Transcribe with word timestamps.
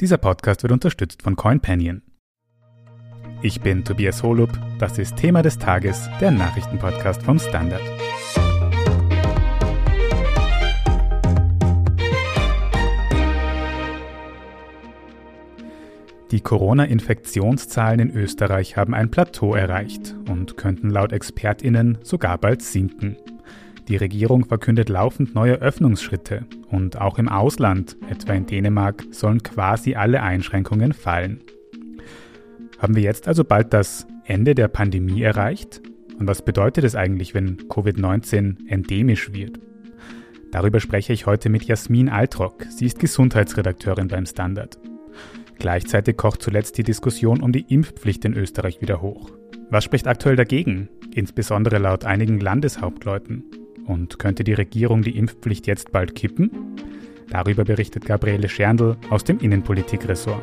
Dieser 0.00 0.16
Podcast 0.16 0.62
wird 0.62 0.72
unterstützt 0.72 1.22
von 1.22 1.34
CoinPanion. 1.34 2.02
Ich 3.42 3.60
bin 3.60 3.84
Tobias 3.84 4.22
Holub, 4.22 4.50
das 4.78 4.96
ist 4.96 5.16
Thema 5.16 5.42
des 5.42 5.58
Tages, 5.58 6.08
der 6.20 6.30
Nachrichtenpodcast 6.30 7.20
vom 7.24 7.40
Standard. 7.40 7.82
Die 16.30 16.40
Corona-Infektionszahlen 16.42 17.98
in 17.98 18.10
Österreich 18.12 18.76
haben 18.76 18.94
ein 18.94 19.10
Plateau 19.10 19.56
erreicht 19.56 20.14
und 20.28 20.56
könnten 20.56 20.90
laut 20.90 21.12
Expertinnen 21.12 21.98
sogar 22.02 22.38
bald 22.38 22.62
sinken. 22.62 23.16
Die 23.88 23.96
Regierung 23.96 24.44
verkündet 24.44 24.90
laufend 24.90 25.34
neue 25.34 25.54
Öffnungsschritte 25.62 26.44
und 26.70 27.00
auch 27.00 27.18
im 27.18 27.28
Ausland, 27.28 27.96
etwa 28.10 28.34
in 28.34 28.44
Dänemark, 28.44 29.04
sollen 29.12 29.42
quasi 29.42 29.94
alle 29.94 30.22
Einschränkungen 30.22 30.92
fallen. 30.92 31.40
Haben 32.78 32.96
wir 32.96 33.02
jetzt 33.02 33.26
also 33.26 33.44
bald 33.44 33.72
das 33.72 34.06
Ende 34.26 34.54
der 34.54 34.68
Pandemie 34.68 35.22
erreicht? 35.22 35.80
Und 36.18 36.26
was 36.26 36.42
bedeutet 36.42 36.84
es 36.84 36.96
eigentlich, 36.96 37.32
wenn 37.32 37.56
Covid-19 37.56 38.68
endemisch 38.68 39.32
wird? 39.32 39.58
Darüber 40.50 40.80
spreche 40.80 41.14
ich 41.14 41.24
heute 41.24 41.48
mit 41.48 41.64
Jasmin 41.64 42.10
Altrock. 42.10 42.66
Sie 42.68 42.84
ist 42.84 42.98
Gesundheitsredakteurin 42.98 44.08
beim 44.08 44.26
Standard. 44.26 44.78
Gleichzeitig 45.58 46.18
kocht 46.18 46.42
zuletzt 46.42 46.76
die 46.76 46.84
Diskussion 46.84 47.40
um 47.40 47.52
die 47.52 47.64
Impfpflicht 47.72 48.24
in 48.26 48.34
Österreich 48.34 48.82
wieder 48.82 49.00
hoch. 49.00 49.30
Was 49.70 49.84
spricht 49.84 50.06
aktuell 50.06 50.36
dagegen, 50.36 50.90
insbesondere 51.14 51.78
laut 51.78 52.04
einigen 52.04 52.38
Landeshauptleuten? 52.38 53.44
Und 53.88 54.18
könnte 54.18 54.44
die 54.44 54.52
Regierung 54.52 55.00
die 55.00 55.16
Impfpflicht 55.16 55.66
jetzt 55.66 55.92
bald 55.92 56.14
kippen? 56.14 56.50
Darüber 57.30 57.64
berichtet 57.64 58.04
Gabriele 58.04 58.48
Scherndl 58.48 58.98
aus 59.08 59.24
dem 59.24 59.38
Innenpolitikressort. 59.40 60.42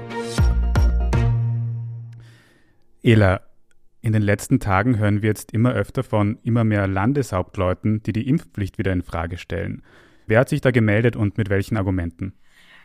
Ela, 3.04 3.42
in 4.02 4.14
den 4.14 4.24
letzten 4.24 4.60
Tagen 4.60 4.98
hören 4.98 5.22
wir 5.22 5.30
jetzt 5.30 5.54
immer 5.54 5.74
öfter 5.74 6.04
von 6.04 6.40
immer 6.42 6.64
mehr 6.64 6.88
Landeshauptleuten, 6.88 8.02
die 8.02 8.14
die 8.14 8.28
Impfpflicht 8.28 8.80
wieder 8.80 8.92
in 8.92 9.04
Frage 9.04 9.38
stellen. 9.38 9.84
Wer 10.26 10.40
hat 10.40 10.50
sich 10.50 10.62
da 10.62 10.72
gemeldet 10.72 11.16
und 11.16 11.38
mit 11.38 11.52
welchen 11.52 11.78
Argumenten? 11.78 12.34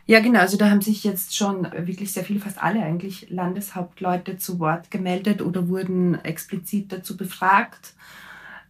Ja, 0.05 0.19
genau. 0.19 0.41
Also 0.41 0.57
da 0.57 0.69
haben 0.69 0.81
sich 0.81 1.03
jetzt 1.03 1.35
schon 1.35 1.63
wirklich 1.75 2.13
sehr 2.13 2.23
viele, 2.23 2.39
fast 2.39 2.61
alle 2.61 2.83
eigentlich 2.83 3.31
Landeshauptleute 3.31 4.37
zu 4.37 4.59
Wort 4.59 4.91
gemeldet 4.91 5.41
oder 5.41 5.69
wurden 5.69 6.23
explizit 6.23 6.91
dazu 6.91 7.17
befragt. 7.17 7.95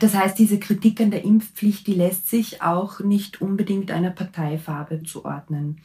Das 0.02 0.16
heißt, 0.16 0.40
diese 0.40 0.60
Kritik 0.60 1.00
an 1.00 1.12
der 1.12 1.24
Impfpflicht, 1.24 1.86
die 1.86 1.94
lässt 1.94 2.28
sich 2.28 2.64
auch 2.64 3.02
nicht 3.02 3.40
unbedingt 3.40 3.92
einer 3.92 4.10
Parteifarbe 4.10 5.04
zuordnen. 5.04 5.78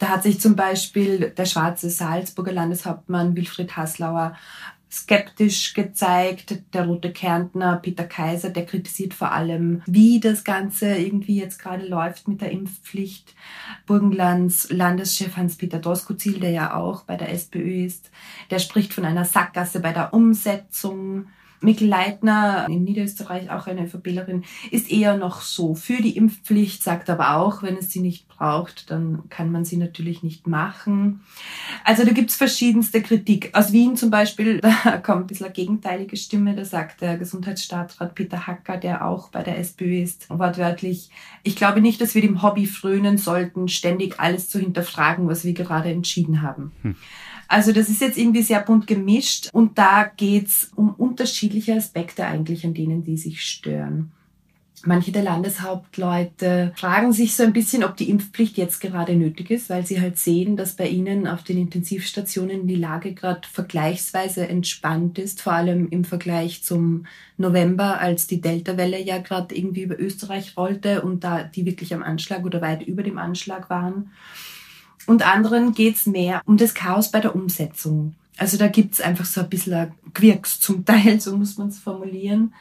Da 0.00 0.08
hat 0.08 0.24
sich 0.24 0.40
zum 0.40 0.56
Beispiel 0.56 1.30
der 1.30 1.46
schwarze 1.46 1.88
Salzburger 1.88 2.52
Landeshauptmann 2.52 3.36
Wilfried 3.36 3.76
Haslauer 3.76 4.34
skeptisch 4.90 5.74
gezeigt. 5.74 6.60
Der 6.74 6.86
rote 6.86 7.12
Kärntner 7.12 7.76
Peter 7.76 8.02
Kaiser, 8.02 8.50
der 8.50 8.66
kritisiert 8.66 9.14
vor 9.14 9.30
allem, 9.30 9.80
wie 9.86 10.18
das 10.18 10.42
Ganze 10.42 10.96
irgendwie 10.96 11.38
jetzt 11.38 11.60
gerade 11.60 11.86
läuft 11.86 12.26
mit 12.26 12.40
der 12.40 12.50
Impfpflicht. 12.50 13.36
Burgenlands 13.86 14.70
Landeschef 14.70 15.36
Hans-Peter 15.36 15.78
Doskozil, 15.78 16.40
der 16.40 16.50
ja 16.50 16.74
auch 16.74 17.04
bei 17.04 17.16
der 17.16 17.30
SPÖ 17.30 17.84
ist, 17.84 18.10
der 18.50 18.58
spricht 18.58 18.92
von 18.92 19.04
einer 19.04 19.24
Sackgasse 19.24 19.78
bei 19.78 19.92
der 19.92 20.12
Umsetzung. 20.12 21.28
Mikkel 21.62 21.88
Leitner, 21.88 22.66
in 22.68 22.84
Niederösterreich 22.84 23.50
auch 23.50 23.66
eine 23.66 23.84
ÖVPlerin, 23.84 24.44
ist 24.70 24.90
eher 24.90 25.16
noch 25.16 25.40
so 25.40 25.74
für 25.74 26.02
die 26.02 26.16
Impfpflicht, 26.16 26.82
sagt 26.82 27.10
aber 27.10 27.36
auch, 27.36 27.62
wenn 27.62 27.76
es 27.76 27.90
sie 27.90 28.00
nicht 28.00 28.28
braucht, 28.28 28.90
dann 28.90 29.28
kann 29.28 29.52
man 29.52 29.64
sie 29.64 29.76
natürlich 29.76 30.22
nicht 30.22 30.46
machen. 30.46 31.20
Also 31.84 32.04
da 32.04 32.12
gibt's 32.12 32.36
verschiedenste 32.36 33.02
Kritik. 33.02 33.50
Aus 33.52 33.72
Wien 33.72 33.96
zum 33.96 34.10
Beispiel, 34.10 34.60
da 34.84 34.98
kommt 34.98 35.24
ein 35.24 35.26
bisschen 35.26 35.46
eine 35.46 35.54
gegenteilige 35.54 36.16
Stimme, 36.16 36.54
da 36.54 36.64
sagt 36.64 37.00
der 37.00 37.16
Gesundheitsstaatsrat 37.16 38.14
Peter 38.14 38.46
Hacker, 38.46 38.76
der 38.76 39.06
auch 39.06 39.28
bei 39.28 39.42
der 39.42 39.58
SPÖ 39.58 40.02
ist, 40.02 40.28
wortwörtlich, 40.28 41.10
ich 41.42 41.56
glaube 41.56 41.80
nicht, 41.80 42.00
dass 42.00 42.14
wir 42.14 42.22
dem 42.22 42.42
Hobby 42.42 42.66
frönen 42.66 43.18
sollten, 43.18 43.68
ständig 43.68 44.18
alles 44.18 44.48
zu 44.48 44.58
hinterfragen, 44.58 45.28
was 45.28 45.44
wir 45.44 45.52
gerade 45.52 45.90
entschieden 45.90 46.42
haben. 46.42 46.72
Hm. 46.82 46.96
Also 47.52 47.72
das 47.72 47.90
ist 47.90 48.00
jetzt 48.00 48.16
irgendwie 48.16 48.40
sehr 48.40 48.60
bunt 48.60 48.86
gemischt 48.86 49.50
und 49.52 49.76
da 49.76 50.10
geht's 50.16 50.70
um 50.74 50.94
unterschiedliche 50.94 51.74
Aspekte 51.74 52.24
eigentlich, 52.24 52.64
an 52.64 52.72
denen 52.72 53.04
die 53.04 53.18
sich 53.18 53.42
stören. 53.42 54.10
Manche 54.86 55.12
der 55.12 55.22
Landeshauptleute 55.22 56.72
fragen 56.76 57.12
sich 57.12 57.36
so 57.36 57.42
ein 57.42 57.52
bisschen, 57.52 57.84
ob 57.84 57.98
die 57.98 58.08
Impfpflicht 58.08 58.56
jetzt 58.56 58.80
gerade 58.80 59.14
nötig 59.14 59.50
ist, 59.50 59.68
weil 59.68 59.84
sie 59.86 60.00
halt 60.00 60.16
sehen, 60.16 60.56
dass 60.56 60.76
bei 60.76 60.88
ihnen 60.88 61.26
auf 61.26 61.44
den 61.44 61.58
Intensivstationen 61.58 62.66
die 62.66 62.76
Lage 62.76 63.12
gerade 63.12 63.46
vergleichsweise 63.46 64.48
entspannt 64.48 65.18
ist, 65.18 65.42
vor 65.42 65.52
allem 65.52 65.88
im 65.90 66.04
Vergleich 66.04 66.64
zum 66.64 67.04
November, 67.36 68.00
als 68.00 68.26
die 68.26 68.40
Delta-Welle 68.40 68.98
ja 69.02 69.18
gerade 69.18 69.54
irgendwie 69.54 69.82
über 69.82 70.00
Österreich 70.00 70.56
rollte 70.56 71.02
und 71.02 71.22
da 71.22 71.42
die 71.42 71.66
wirklich 71.66 71.92
am 71.92 72.02
Anschlag 72.02 72.46
oder 72.46 72.62
weit 72.62 72.82
über 72.82 73.02
dem 73.02 73.18
Anschlag 73.18 73.68
waren. 73.68 74.10
Und 75.06 75.26
anderen 75.26 75.72
geht's 75.72 76.06
mehr 76.06 76.42
um 76.46 76.56
das 76.56 76.74
Chaos 76.74 77.10
bei 77.10 77.20
der 77.20 77.34
Umsetzung. 77.34 78.14
Also 78.38 78.56
da 78.56 78.68
gibt's 78.68 79.00
einfach 79.00 79.24
so 79.24 79.40
ein 79.40 79.48
bisschen 79.48 79.92
Quirks 80.14 80.60
zum 80.60 80.84
Teil, 80.84 81.20
so 81.20 81.36
muss 81.36 81.58
man 81.58 81.68
es 81.68 81.78
formulieren. 81.78 82.54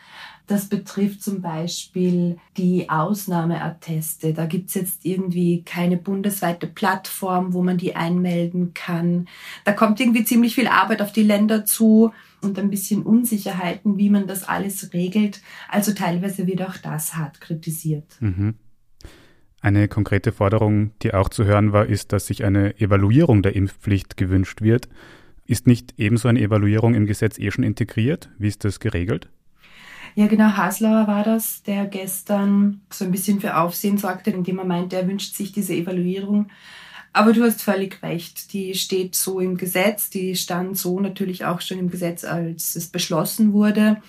Das 0.48 0.66
betrifft 0.66 1.24
zum 1.24 1.42
Beispiel 1.42 2.38
die 2.58 2.90
Ausnahmeatteste. 2.90 4.34
Da 4.34 4.48
gibt's 4.48 4.74
jetzt 4.74 5.06
irgendwie 5.06 5.62
keine 5.62 5.96
bundesweite 5.96 6.68
Plattform, 6.68 7.54
wo 7.54 7.64
man 7.64 7.78
die 7.78 7.96
einmelden 7.96 8.74
kann. 8.74 9.30
Da 9.64 9.72
kommt 9.72 10.02
irgendwie 10.02 10.26
ziemlich 10.26 10.56
viel 10.56 10.68
Arbeit 10.68 11.02
auf 11.02 11.14
die 11.14 11.24
Länder 11.24 11.64
zu 11.64 12.12
und 12.42 12.60
ein 12.60 12.70
bisschen 12.70 13.04
Unsicherheiten, 13.04 13.98
wie 13.98 14.10
man 14.10 14.28
das 14.28 14.44
alles 14.44 14.92
regelt. 14.94 15.42
Also 15.70 15.94
teilweise 15.94 16.48
wird 16.48 16.64
auch 16.64 16.76
das 16.78 17.16
hart 17.16 17.40
kritisiert. 17.40 18.18
Mhm. 18.20 18.56
Eine 19.62 19.88
konkrete 19.88 20.32
Forderung, 20.32 20.92
die 21.04 21.14
auch 21.14 21.30
zu 21.30 21.46
hören 21.46 21.72
war, 21.72 21.86
ist, 21.86 22.14
dass 22.14 22.26
sich 22.26 22.44
eine 22.44 22.80
Evaluierung 22.80 23.44
der 23.44 23.56
Impfpflicht 23.56 24.18
gewünscht 24.18 24.62
wird. 24.62 24.90
Ist 25.46 25.68
nicht 25.68 25.94
ebenso 25.98 26.28
eine 26.28 26.42
Evaluierung 26.42 26.96
im 26.96 27.06
Gesetz 27.06 27.38
eh 27.38 27.52
schon 27.52 27.64
integriert? 27.64 28.30
Wie 28.40 28.48
ist 28.48 28.66
das 28.66 28.80
geregelt? 28.80 29.30
Ja, 30.16 30.28
genau, 30.28 30.58
Haslauer 30.58 31.08
war 31.08 31.24
das, 31.24 31.62
der 31.64 31.86
gestern 31.86 32.82
so 32.90 33.06
ein 33.06 33.12
bisschen 33.12 33.40
für 33.40 33.58
Aufsehen 33.58 33.98
sorgte, 33.98 34.32
indem 34.32 34.58
er 34.58 34.66
meinte, 34.66 34.96
er 34.96 35.08
wünscht 35.08 35.36
sich 35.36 35.52
diese 35.52 35.74
Evaluierung. 35.74 36.48
Aber 37.14 37.34
du 37.34 37.44
hast 37.44 37.62
völlig 37.62 38.02
recht, 38.04 38.54
die 38.54 38.74
steht 38.74 39.16
so 39.16 39.40
im 39.40 39.58
Gesetz, 39.58 40.10
die 40.10 40.36
stand 40.36 40.78
so 40.78 41.00
natürlich 41.00 41.46
auch 41.46 41.62
schon 41.62 41.78
im 41.78 41.92
Gesetz, 41.92 42.24
als 42.24 42.76
es 42.76 42.88
beschlossen 42.88 43.54
wurde. 43.54 44.02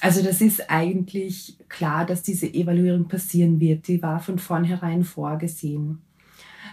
Also 0.00 0.22
das 0.22 0.40
ist 0.40 0.70
eigentlich 0.70 1.56
klar, 1.68 2.04
dass 2.04 2.22
diese 2.22 2.52
Evaluierung 2.52 3.08
passieren 3.08 3.60
wird. 3.60 3.88
Die 3.88 4.02
war 4.02 4.20
von 4.20 4.38
vornherein 4.38 5.04
vorgesehen. 5.04 6.02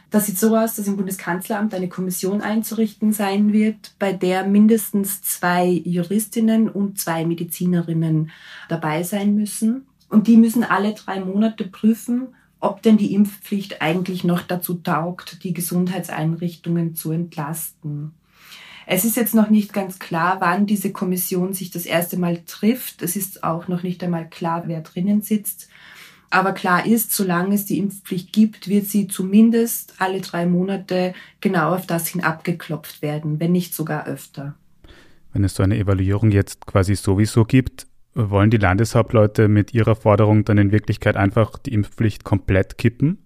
Das 0.09 0.25
sieht 0.25 0.37
so 0.37 0.57
aus, 0.57 0.75
dass 0.75 0.87
im 0.87 0.97
Bundeskanzleramt 0.97 1.73
eine 1.73 1.87
Kommission 1.87 2.41
einzurichten 2.41 3.13
sein 3.13 3.53
wird, 3.53 3.95
bei 3.97 4.11
der 4.11 4.45
mindestens 4.45 5.21
zwei 5.21 5.67
Juristinnen 5.67 6.67
und 6.67 6.99
zwei 6.99 7.25
Medizinerinnen 7.25 8.31
dabei 8.67 9.03
sein 9.03 9.35
müssen. 9.35 9.85
Und 10.09 10.27
die 10.27 10.35
müssen 10.35 10.65
alle 10.65 10.93
drei 10.93 11.21
Monate 11.21 11.63
prüfen, 11.63 12.27
ob 12.59 12.81
denn 12.81 12.97
die 12.97 13.13
Impfpflicht 13.13 13.81
eigentlich 13.81 14.25
noch 14.25 14.41
dazu 14.41 14.73
taugt, 14.75 15.43
die 15.45 15.53
Gesundheitseinrichtungen 15.53 16.93
zu 16.95 17.11
entlasten. 17.11 18.11
Es 18.85 19.05
ist 19.05 19.15
jetzt 19.15 19.35
noch 19.35 19.49
nicht 19.49 19.73
ganz 19.73 19.99
klar, 19.99 20.37
wann 20.39 20.65
diese 20.65 20.91
Kommission 20.91 21.53
sich 21.53 21.71
das 21.71 21.85
erste 21.85 22.17
Mal 22.17 22.41
trifft. 22.45 23.01
Es 23.01 23.15
ist 23.15 23.43
auch 23.43 23.67
noch 23.67 23.83
nicht 23.83 24.03
einmal 24.03 24.29
klar, 24.29 24.63
wer 24.65 24.81
drinnen 24.81 25.21
sitzt. 25.21 25.69
Aber 26.29 26.53
klar 26.53 26.85
ist, 26.85 27.11
solange 27.13 27.55
es 27.55 27.65
die 27.65 27.77
Impfpflicht 27.77 28.31
gibt, 28.31 28.69
wird 28.69 28.85
sie 28.85 29.07
zumindest 29.07 29.95
alle 29.99 30.21
drei 30.21 30.45
Monate 30.45 31.13
genau 31.41 31.75
auf 31.75 31.85
das 31.85 32.07
hin 32.07 32.23
abgeklopft 32.23 33.01
werden, 33.01 33.39
wenn 33.39 33.51
nicht 33.51 33.75
sogar 33.75 34.07
öfter. 34.07 34.55
Wenn 35.33 35.43
es 35.43 35.55
so 35.55 35.63
eine 35.63 35.77
Evaluierung 35.77 36.31
jetzt 36.31 36.65
quasi 36.65 36.95
sowieso 36.95 37.43
gibt, 37.43 37.85
wollen 38.13 38.49
die 38.49 38.57
Landeshauptleute 38.57 39.47
mit 39.49 39.73
ihrer 39.73 39.95
Forderung 39.95 40.45
dann 40.45 40.57
in 40.57 40.71
Wirklichkeit 40.71 41.17
einfach 41.17 41.57
die 41.57 41.73
Impfpflicht 41.73 42.23
komplett 42.23 42.77
kippen? 42.77 43.19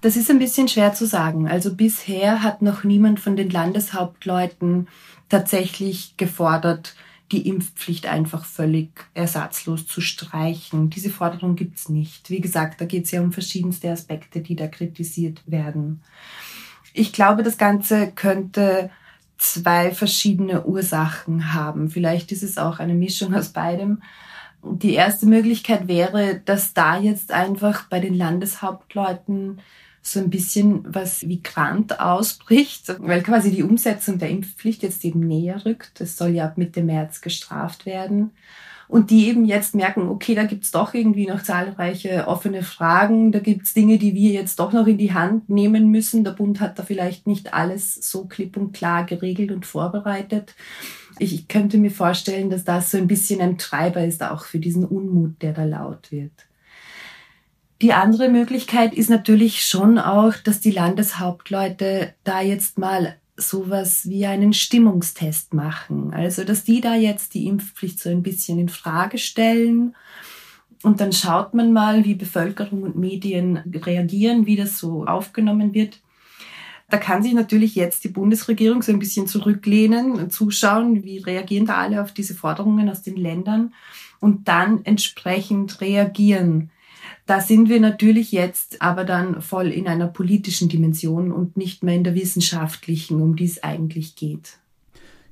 Das 0.00 0.16
ist 0.16 0.30
ein 0.30 0.38
bisschen 0.38 0.68
schwer 0.68 0.94
zu 0.94 1.06
sagen. 1.06 1.48
Also 1.48 1.74
bisher 1.74 2.42
hat 2.42 2.62
noch 2.62 2.84
niemand 2.84 3.18
von 3.18 3.36
den 3.36 3.50
Landeshauptleuten 3.50 4.88
tatsächlich 5.28 6.16
gefordert, 6.16 6.94
die 7.32 7.46
Impfpflicht 7.46 8.06
einfach 8.06 8.44
völlig 8.44 8.90
ersatzlos 9.14 9.86
zu 9.86 10.00
streichen. 10.00 10.88
Diese 10.88 11.10
Forderung 11.10 11.56
gibt's 11.56 11.88
nicht. 11.88 12.30
Wie 12.30 12.40
gesagt, 12.40 12.80
da 12.80 12.84
geht 12.84 13.04
es 13.04 13.10
ja 13.10 13.20
um 13.20 13.32
verschiedenste 13.32 13.90
Aspekte, 13.90 14.40
die 14.40 14.56
da 14.56 14.66
kritisiert 14.66 15.42
werden. 15.46 16.00
Ich 16.94 17.12
glaube, 17.12 17.42
das 17.42 17.58
Ganze 17.58 18.10
könnte 18.12 18.90
zwei 19.36 19.92
verschiedene 19.92 20.64
Ursachen 20.64 21.52
haben. 21.52 21.90
Vielleicht 21.90 22.32
ist 22.32 22.42
es 22.42 22.56
auch 22.56 22.78
eine 22.78 22.94
Mischung 22.94 23.34
aus 23.34 23.50
beidem. 23.50 24.02
Die 24.62 24.94
erste 24.94 25.26
Möglichkeit 25.26 25.86
wäre, 25.86 26.40
dass 26.44 26.72
da 26.72 26.98
jetzt 26.98 27.30
einfach 27.30 27.84
bei 27.88 28.00
den 28.00 28.14
Landeshauptleuten 28.14 29.60
so 30.12 30.20
ein 30.20 30.30
bisschen 30.30 30.82
was 30.86 31.28
wie 31.28 31.42
Grant 31.42 32.00
ausbricht, 32.00 32.94
weil 33.00 33.22
quasi 33.22 33.50
die 33.50 33.62
Umsetzung 33.62 34.18
der 34.18 34.30
Impfpflicht 34.30 34.82
jetzt 34.82 35.04
eben 35.04 35.20
näher 35.20 35.64
rückt. 35.64 36.00
Das 36.00 36.16
soll 36.16 36.30
ja 36.30 36.46
ab 36.46 36.58
Mitte 36.58 36.82
März 36.82 37.20
gestraft 37.20 37.86
werden. 37.86 38.32
Und 38.88 39.10
die 39.10 39.28
eben 39.28 39.44
jetzt 39.44 39.74
merken, 39.74 40.08
okay, 40.08 40.34
da 40.34 40.44
gibt's 40.44 40.70
doch 40.70 40.94
irgendwie 40.94 41.26
noch 41.26 41.42
zahlreiche 41.42 42.26
offene 42.26 42.62
Fragen, 42.62 43.32
da 43.32 43.38
gibt's 43.38 43.74
Dinge, 43.74 43.98
die 43.98 44.14
wir 44.14 44.30
jetzt 44.30 44.58
doch 44.58 44.72
noch 44.72 44.86
in 44.86 44.96
die 44.96 45.12
Hand 45.12 45.50
nehmen 45.50 45.90
müssen. 45.90 46.24
Der 46.24 46.30
Bund 46.30 46.58
hat 46.60 46.78
da 46.78 46.82
vielleicht 46.82 47.26
nicht 47.26 47.52
alles 47.52 47.94
so 47.94 48.24
klipp 48.24 48.56
und 48.56 48.72
klar 48.72 49.04
geregelt 49.04 49.52
und 49.52 49.66
vorbereitet. 49.66 50.54
Ich 51.18 51.48
könnte 51.48 51.76
mir 51.76 51.90
vorstellen, 51.90 52.48
dass 52.48 52.64
das 52.64 52.90
so 52.90 52.96
ein 52.96 53.08
bisschen 53.08 53.42
ein 53.42 53.58
Treiber 53.58 54.04
ist, 54.04 54.22
auch 54.22 54.44
für 54.46 54.58
diesen 54.58 54.86
Unmut, 54.86 55.42
der 55.42 55.52
da 55.52 55.64
laut 55.64 56.10
wird. 56.10 56.47
Die 57.80 57.92
andere 57.92 58.28
Möglichkeit 58.28 58.92
ist 58.92 59.08
natürlich 59.08 59.62
schon 59.62 59.98
auch, 59.98 60.34
dass 60.34 60.58
die 60.58 60.72
Landeshauptleute 60.72 62.12
da 62.24 62.40
jetzt 62.40 62.76
mal 62.76 63.16
sowas 63.36 64.08
wie 64.08 64.26
einen 64.26 64.52
Stimmungstest 64.52 65.54
machen. 65.54 66.12
Also, 66.12 66.42
dass 66.42 66.64
die 66.64 66.80
da 66.80 66.96
jetzt 66.96 67.34
die 67.34 67.46
Impfpflicht 67.46 68.00
so 68.00 68.10
ein 68.10 68.24
bisschen 68.24 68.58
in 68.58 68.68
Frage 68.68 69.18
stellen. 69.18 69.94
Und 70.82 71.00
dann 71.00 71.12
schaut 71.12 71.54
man 71.54 71.72
mal, 71.72 72.04
wie 72.04 72.14
Bevölkerung 72.14 72.82
und 72.82 72.96
Medien 72.96 73.58
reagieren, 73.72 74.46
wie 74.46 74.56
das 74.56 74.78
so 74.78 75.04
aufgenommen 75.04 75.72
wird. 75.72 76.00
Da 76.90 76.96
kann 76.96 77.22
sich 77.22 77.34
natürlich 77.34 77.76
jetzt 77.76 78.02
die 78.02 78.08
Bundesregierung 78.08 78.82
so 78.82 78.90
ein 78.90 78.98
bisschen 78.98 79.28
zurücklehnen 79.28 80.12
und 80.12 80.32
zuschauen, 80.32 81.04
wie 81.04 81.18
reagieren 81.18 81.66
da 81.66 81.76
alle 81.76 82.02
auf 82.02 82.12
diese 82.12 82.34
Forderungen 82.34 82.88
aus 82.88 83.02
den 83.02 83.16
Ländern 83.16 83.72
und 84.20 84.48
dann 84.48 84.84
entsprechend 84.84 85.80
reagieren. 85.80 86.70
Da 87.28 87.42
sind 87.42 87.68
wir 87.68 87.78
natürlich 87.78 88.32
jetzt 88.32 88.80
aber 88.80 89.04
dann 89.04 89.42
voll 89.42 89.68
in 89.68 89.86
einer 89.86 90.06
politischen 90.06 90.70
Dimension 90.70 91.30
und 91.30 91.58
nicht 91.58 91.82
mehr 91.82 91.94
in 91.94 92.02
der 92.02 92.14
wissenschaftlichen, 92.14 93.20
um 93.20 93.36
die 93.36 93.44
es 93.44 93.62
eigentlich 93.62 94.16
geht. 94.16 94.56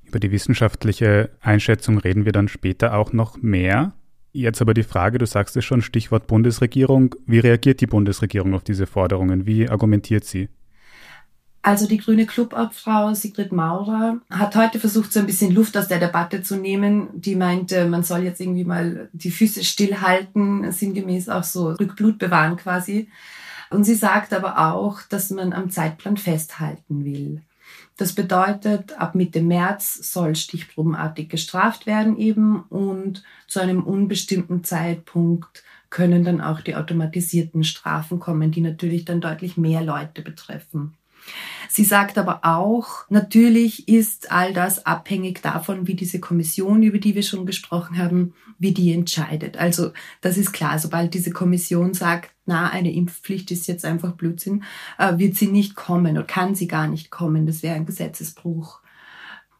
Über 0.04 0.20
die 0.20 0.30
wissenschaftliche 0.30 1.30
Einschätzung 1.40 1.96
reden 1.96 2.26
wir 2.26 2.32
dann 2.32 2.48
später 2.48 2.98
auch 2.98 3.14
noch 3.14 3.40
mehr. 3.40 3.94
Jetzt 4.32 4.60
aber 4.60 4.74
die 4.74 4.82
Frage, 4.82 5.16
du 5.16 5.24
sagst 5.24 5.56
es 5.56 5.64
schon, 5.64 5.80
Stichwort 5.80 6.26
Bundesregierung. 6.26 7.14
Wie 7.24 7.38
reagiert 7.38 7.80
die 7.80 7.86
Bundesregierung 7.86 8.52
auf 8.52 8.62
diese 8.62 8.86
Forderungen? 8.86 9.46
Wie 9.46 9.66
argumentiert 9.66 10.24
sie? 10.24 10.50
Also 11.66 11.88
die 11.88 11.98
grüne 11.98 12.26
Clubobfrau 12.26 13.12
Sigrid 13.14 13.50
Maurer 13.50 14.20
hat 14.30 14.54
heute 14.54 14.78
versucht, 14.78 15.12
so 15.12 15.18
ein 15.18 15.26
bisschen 15.26 15.52
Luft 15.52 15.76
aus 15.76 15.88
der 15.88 15.98
Debatte 15.98 16.40
zu 16.40 16.54
nehmen. 16.54 17.08
Die 17.12 17.34
meinte, 17.34 17.88
man 17.88 18.04
soll 18.04 18.22
jetzt 18.22 18.40
irgendwie 18.40 18.62
mal 18.62 19.08
die 19.12 19.32
Füße 19.32 19.64
stillhalten, 19.64 20.70
sinngemäß 20.70 21.28
auch 21.28 21.42
so 21.42 21.70
Rückblut 21.70 22.18
bewahren 22.18 22.56
quasi. 22.56 23.08
Und 23.68 23.82
sie 23.82 23.96
sagt 23.96 24.32
aber 24.32 24.72
auch, 24.72 25.02
dass 25.02 25.30
man 25.30 25.52
am 25.52 25.68
Zeitplan 25.68 26.16
festhalten 26.16 27.04
will. 27.04 27.42
Das 27.96 28.12
bedeutet, 28.12 28.96
ab 29.00 29.16
Mitte 29.16 29.42
März 29.42 30.12
soll 30.12 30.36
stichprobenartig 30.36 31.28
gestraft 31.28 31.86
werden 31.86 32.16
eben 32.16 32.62
und 32.62 33.24
zu 33.48 33.58
einem 33.58 33.82
unbestimmten 33.82 34.62
Zeitpunkt 34.62 35.64
können 35.90 36.22
dann 36.22 36.40
auch 36.40 36.60
die 36.60 36.76
automatisierten 36.76 37.64
Strafen 37.64 38.20
kommen, 38.20 38.52
die 38.52 38.60
natürlich 38.60 39.04
dann 39.04 39.20
deutlich 39.20 39.56
mehr 39.56 39.82
Leute 39.82 40.22
betreffen. 40.22 40.94
Sie 41.68 41.84
sagt 41.84 42.16
aber 42.16 42.40
auch, 42.42 43.04
natürlich 43.10 43.88
ist 43.88 44.32
all 44.32 44.52
das 44.52 44.86
abhängig 44.86 45.42
davon, 45.42 45.86
wie 45.86 45.94
diese 45.94 46.20
Kommission, 46.20 46.82
über 46.82 46.98
die 46.98 47.14
wir 47.14 47.22
schon 47.22 47.46
gesprochen 47.46 47.98
haben, 47.98 48.34
wie 48.58 48.72
die 48.72 48.92
entscheidet. 48.92 49.56
Also 49.58 49.92
das 50.20 50.38
ist 50.38 50.52
klar, 50.52 50.78
sobald 50.78 51.12
diese 51.14 51.32
Kommission 51.32 51.92
sagt, 51.92 52.30
na, 52.46 52.70
eine 52.70 52.92
Impfpflicht 52.92 53.50
ist 53.50 53.66
jetzt 53.66 53.84
einfach 53.84 54.12
Blödsinn, 54.12 54.64
äh, 54.98 55.18
wird 55.18 55.34
sie 55.34 55.48
nicht 55.48 55.74
kommen 55.74 56.16
oder 56.16 56.26
kann 56.26 56.54
sie 56.54 56.68
gar 56.68 56.86
nicht 56.86 57.10
kommen. 57.10 57.46
Das 57.46 57.62
wäre 57.62 57.74
ein 57.74 57.86
Gesetzesbruch. 57.86 58.80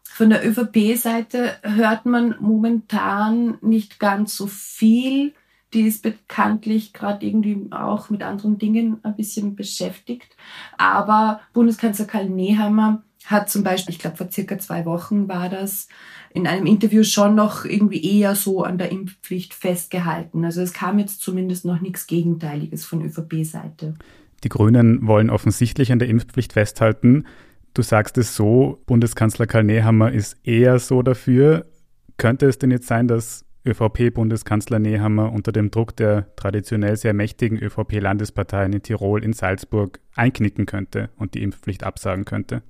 Von 0.03 0.31
der 0.31 0.47
ÖVP-Seite 0.47 1.57
hört 1.61 2.07
man 2.07 2.35
momentan 2.39 3.59
nicht 3.61 3.99
ganz 3.99 4.35
so 4.35 4.47
viel 4.47 5.33
die 5.73 5.81
ist 5.81 6.01
bekanntlich 6.01 6.93
gerade 6.93 7.25
irgendwie 7.25 7.67
auch 7.71 8.09
mit 8.09 8.23
anderen 8.23 8.57
Dingen 8.57 8.99
ein 9.03 9.15
bisschen 9.15 9.55
beschäftigt. 9.55 10.35
Aber 10.77 11.41
Bundeskanzler 11.53 12.05
Karl 12.05 12.29
Nehammer 12.29 13.03
hat 13.25 13.49
zum 13.49 13.63
Beispiel, 13.63 13.93
ich 13.93 13.99
glaube 13.99 14.17
vor 14.17 14.31
circa 14.31 14.57
zwei 14.57 14.85
Wochen 14.85 15.27
war 15.27 15.49
das, 15.49 15.89
in 16.33 16.47
einem 16.47 16.65
Interview 16.65 17.03
schon 17.03 17.35
noch 17.35 17.65
irgendwie 17.65 18.19
eher 18.19 18.35
so 18.35 18.63
an 18.63 18.77
der 18.77 18.91
Impfpflicht 18.91 19.53
festgehalten. 19.53 20.45
Also 20.45 20.61
es 20.61 20.73
kam 20.73 20.99
jetzt 20.99 21.21
zumindest 21.21 21.65
noch 21.65 21.81
nichts 21.81 22.07
Gegenteiliges 22.07 22.85
von 22.85 23.03
ÖVP-Seite. 23.03 23.95
Die 24.43 24.49
Grünen 24.49 25.05
wollen 25.07 25.29
offensichtlich 25.29 25.91
an 25.91 25.99
der 25.99 26.09
Impfpflicht 26.09 26.53
festhalten. 26.53 27.25
Du 27.73 27.81
sagst 27.81 28.17
es 28.17 28.35
so, 28.35 28.81
Bundeskanzler 28.85 29.47
Karl 29.47 29.63
Nehammer 29.63 30.11
ist 30.11 30.37
eher 30.43 30.79
so 30.79 31.01
dafür. 31.01 31.65
Könnte 32.17 32.45
es 32.47 32.59
denn 32.59 32.71
jetzt 32.71 32.87
sein, 32.87 33.07
dass 33.07 33.46
ÖVP-Bundeskanzler 33.67 34.79
Nehammer 34.79 35.31
unter 35.31 35.51
dem 35.51 35.69
Druck 35.69 35.95
der 35.95 36.35
traditionell 36.35 36.95
sehr 36.97 37.13
mächtigen 37.13 37.59
ÖVP-Landesparteien 37.59 38.73
in 38.73 38.81
Tirol, 38.81 39.23
in 39.23 39.33
Salzburg 39.33 39.99
einknicken 40.15 40.65
könnte 40.65 41.09
und 41.17 41.33
die 41.33 41.43
Impfpflicht 41.43 41.83
absagen 41.83 42.25
könnte? 42.25 42.63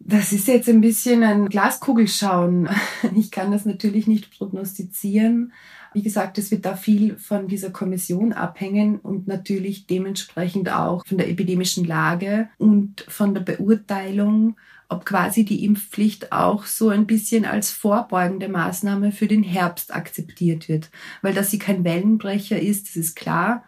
Das 0.00 0.32
ist 0.32 0.46
jetzt 0.46 0.68
ein 0.68 0.80
bisschen 0.80 1.22
ein 1.22 1.48
Glaskugelschauen. 1.48 2.68
Ich 3.16 3.30
kann 3.30 3.50
das 3.50 3.64
natürlich 3.64 4.06
nicht 4.06 4.36
prognostizieren. 4.36 5.52
Wie 5.94 6.02
gesagt, 6.02 6.38
es 6.38 6.50
wird 6.50 6.64
da 6.64 6.76
viel 6.76 7.16
von 7.16 7.48
dieser 7.48 7.70
Kommission 7.70 8.32
abhängen 8.32 8.98
und 8.98 9.26
natürlich 9.26 9.86
dementsprechend 9.86 10.72
auch 10.72 11.04
von 11.06 11.18
der 11.18 11.28
epidemischen 11.28 11.84
Lage 11.84 12.48
und 12.58 13.04
von 13.08 13.34
der 13.34 13.42
Beurteilung 13.42 14.56
ob 14.88 15.04
quasi 15.04 15.44
die 15.44 15.64
Impfpflicht 15.64 16.32
auch 16.32 16.64
so 16.64 16.88
ein 16.88 17.06
bisschen 17.06 17.44
als 17.44 17.70
vorbeugende 17.70 18.48
Maßnahme 18.48 19.12
für 19.12 19.26
den 19.26 19.42
Herbst 19.42 19.94
akzeptiert 19.94 20.68
wird. 20.68 20.90
Weil 21.20 21.34
dass 21.34 21.50
sie 21.50 21.58
kein 21.58 21.84
Wellenbrecher 21.84 22.58
ist, 22.58 22.88
das 22.88 22.96
ist 22.96 23.14
klar. 23.14 23.64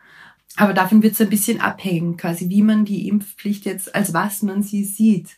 Aber 0.57 0.73
davon 0.73 1.03
wird 1.03 1.13
es 1.13 1.21
ein 1.21 1.31
bisschen 1.31 1.61
abhängen, 1.61 2.17
quasi 2.17 2.49
wie 2.49 2.63
man 2.63 2.85
die 2.85 3.07
Impfpflicht 3.07 3.67
jetzt, 3.67 3.95
als 3.95 4.15
was 4.15 4.43
man 4.43 4.63
sie 4.63 4.85
sieht. 4.85 5.37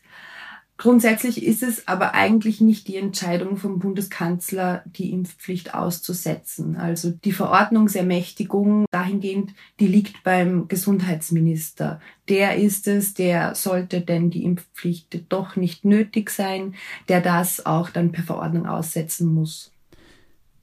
Grundsätzlich 0.82 1.44
ist 1.44 1.62
es 1.62 1.86
aber 1.86 2.12
eigentlich 2.12 2.60
nicht 2.60 2.88
die 2.88 2.96
Entscheidung 2.96 3.56
vom 3.56 3.78
Bundeskanzler, 3.78 4.82
die 4.84 5.12
Impfpflicht 5.12 5.74
auszusetzen. 5.74 6.74
Also 6.74 7.12
die 7.12 7.30
Verordnungsermächtigung 7.30 8.86
dahingehend, 8.90 9.54
die 9.78 9.86
liegt 9.86 10.24
beim 10.24 10.66
Gesundheitsminister. 10.66 12.00
Der 12.28 12.56
ist 12.56 12.88
es, 12.88 13.14
der 13.14 13.54
sollte 13.54 14.00
denn 14.00 14.30
die 14.30 14.42
Impfpflicht 14.42 15.26
doch 15.28 15.54
nicht 15.54 15.84
nötig 15.84 16.30
sein, 16.30 16.74
der 17.08 17.20
das 17.20 17.64
auch 17.64 17.88
dann 17.88 18.10
per 18.10 18.24
Verordnung 18.24 18.66
aussetzen 18.66 19.32
muss. 19.32 19.70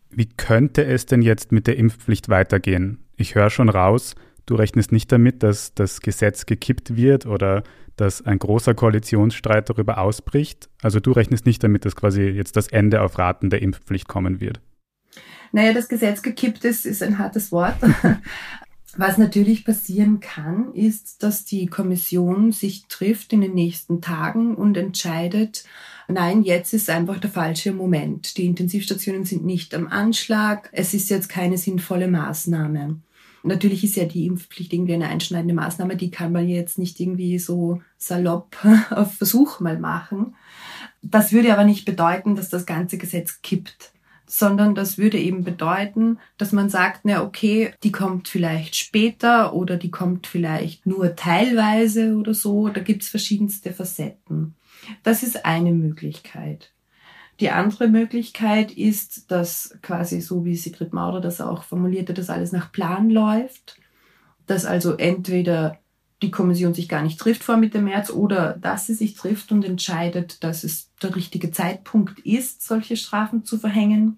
Wie 0.10 0.28
könnte 0.28 0.84
es 0.84 1.06
denn 1.06 1.22
jetzt 1.22 1.54
mit 1.54 1.66
der 1.66 1.78
Impfpflicht 1.78 2.28
weitergehen? 2.28 3.06
Ich 3.16 3.36
höre 3.36 3.50
schon 3.50 3.70
raus, 3.70 4.16
du 4.50 4.56
rechnest 4.56 4.92
nicht 4.92 5.12
damit, 5.12 5.44
dass 5.44 5.74
das 5.74 6.02
Gesetz 6.02 6.46
gekippt 6.46 6.96
wird 6.96 7.26
oder 7.26 7.64
dass 7.96 8.22
ein 8.26 8.40
großer 8.40 8.74
Koalitionsstreit 8.74 9.70
darüber 9.70 10.00
ausbricht. 10.00 10.70
Also 10.82 11.00
du 11.00 11.12
rechnest 11.12 11.46
nicht 11.46 11.64
damit, 11.64 11.86
dass 11.86 11.96
quasi 11.96 12.24
jetzt 12.24 12.56
das 12.56 12.68
Ende 12.68 13.02
auf 13.02 13.18
Raten 13.18 13.50
der 13.50 13.62
Impfpflicht 13.62 14.08
kommen 14.08 14.40
wird. 14.40 14.62
Naja, 15.52 15.74
das 15.74 15.90
Gesetz 15.90 16.22
gekippt 16.22 16.64
ist, 16.66 16.86
ist 16.86 17.04
ein 17.04 17.20
hartes 17.20 17.52
Wort. 17.52 17.76
Was 18.98 19.18
natürlich 19.18 19.66
passieren 19.66 20.20
kann, 20.20 20.74
ist, 20.74 21.22
dass 21.22 21.46
die 21.46 21.68
Kommission 21.68 22.52
sich 22.52 22.86
trifft 22.88 23.34
in 23.34 23.42
den 23.42 23.54
nächsten 23.54 24.02
Tagen 24.02 24.56
und 24.56 24.78
entscheidet, 24.78 25.64
nein, 26.08 26.42
jetzt 26.42 26.74
ist 26.74 26.90
einfach 26.90 27.20
der 27.20 27.30
falsche 27.30 27.72
Moment. 27.72 28.38
Die 28.38 28.48
Intensivstationen 28.48 29.26
sind 29.26 29.46
nicht 29.46 29.76
am 29.76 29.88
Anschlag. 29.88 30.70
Es 30.72 30.96
ist 30.96 31.10
jetzt 31.10 31.30
keine 31.30 31.58
sinnvolle 31.58 32.08
Maßnahme. 32.08 33.00
Natürlich 33.44 33.84
ist 33.84 33.96
ja 33.96 34.06
die 34.06 34.26
Impfpflicht 34.26 34.74
irgendwie 34.74 34.94
eine 34.94 35.08
einschneidende 35.08 35.54
Maßnahme, 35.54 35.96
die 35.96 36.12
kann 36.12 36.32
man 36.32 36.48
jetzt 36.48 36.78
nicht 36.78 37.00
irgendwie 37.00 37.40
so 37.40 37.82
salopp 37.98 38.58
auf 38.90 39.14
Versuch 39.16 39.60
mal 39.60 39.80
machen. 39.80 40.36
Das 41.02 41.32
würde 41.32 41.54
aber 41.54 41.64
nicht 41.64 41.86
bedeuten, 41.86 42.36
dass 42.36 42.50
das 42.50 42.66
ganze 42.66 42.98
Gesetz 42.98 43.42
kippt, 43.42 43.94
sondern 44.26 44.76
das 44.76 44.98
würde 44.98 45.18
eben 45.18 45.44
bedeuten, 45.44 46.20
dass 46.38 46.52
man 46.52 46.70
sagt, 46.70 47.02
na 47.04 47.24
okay, 47.24 47.74
die 47.84 47.92
kommt 47.92 48.28
vielleicht 48.28 48.76
später 48.76 49.54
oder 49.54 49.78
die 49.78 49.92
kommt 49.92 50.28
vielleicht 50.28 50.86
nur 50.86 51.16
teilweise 51.16 52.16
oder 52.16 52.34
so. 52.34 52.70
Da 52.70 52.82
gibt's 52.82 53.10
verschiedenste 53.10 53.72
Facetten. 53.72 54.56
Das 55.04 55.24
ist 55.24 55.46
eine 55.46 55.72
Möglichkeit. 55.72 56.72
Die 57.40 57.52
andere 57.52 57.88
Möglichkeit 57.88 58.72
ist, 58.72 59.32
dass 59.32 59.78
quasi 59.82 60.20
so 60.20 60.44
wie 60.44 60.56
Sigrid 60.56 60.94
Maurer 60.94 61.22
das 61.22 61.40
auch 61.40 61.64
formulierte, 61.64 62.14
dass 62.14 62.30
alles 62.30 62.52
nach 62.52 62.72
Plan 62.72 63.10
läuft, 63.10 63.78
dass 64.46 64.66
also 64.66 64.96
entweder 64.96 65.80
die 66.22 66.32
Kommission 66.32 66.74
sich 66.74 66.90
gar 66.90 67.02
nicht 67.02 67.18
trifft 67.18 67.44
vor 67.44 67.56
Mitte 67.56 67.82
März 67.82 68.10
oder 68.10 68.58
dass 68.60 68.88
sie 68.88 68.94
sich 68.94 69.14
trifft 69.14 69.54
und 69.54 69.64
entscheidet, 69.64 70.44
dass 70.44 70.66
es 70.66 70.92
der 71.02 71.16
richtige 71.16 71.52
Zeitpunkt 71.52 72.20
ist, 72.20 72.62
solche 72.62 72.98
Strafen 72.98 73.46
zu 73.46 73.58
verhängen. 73.58 74.18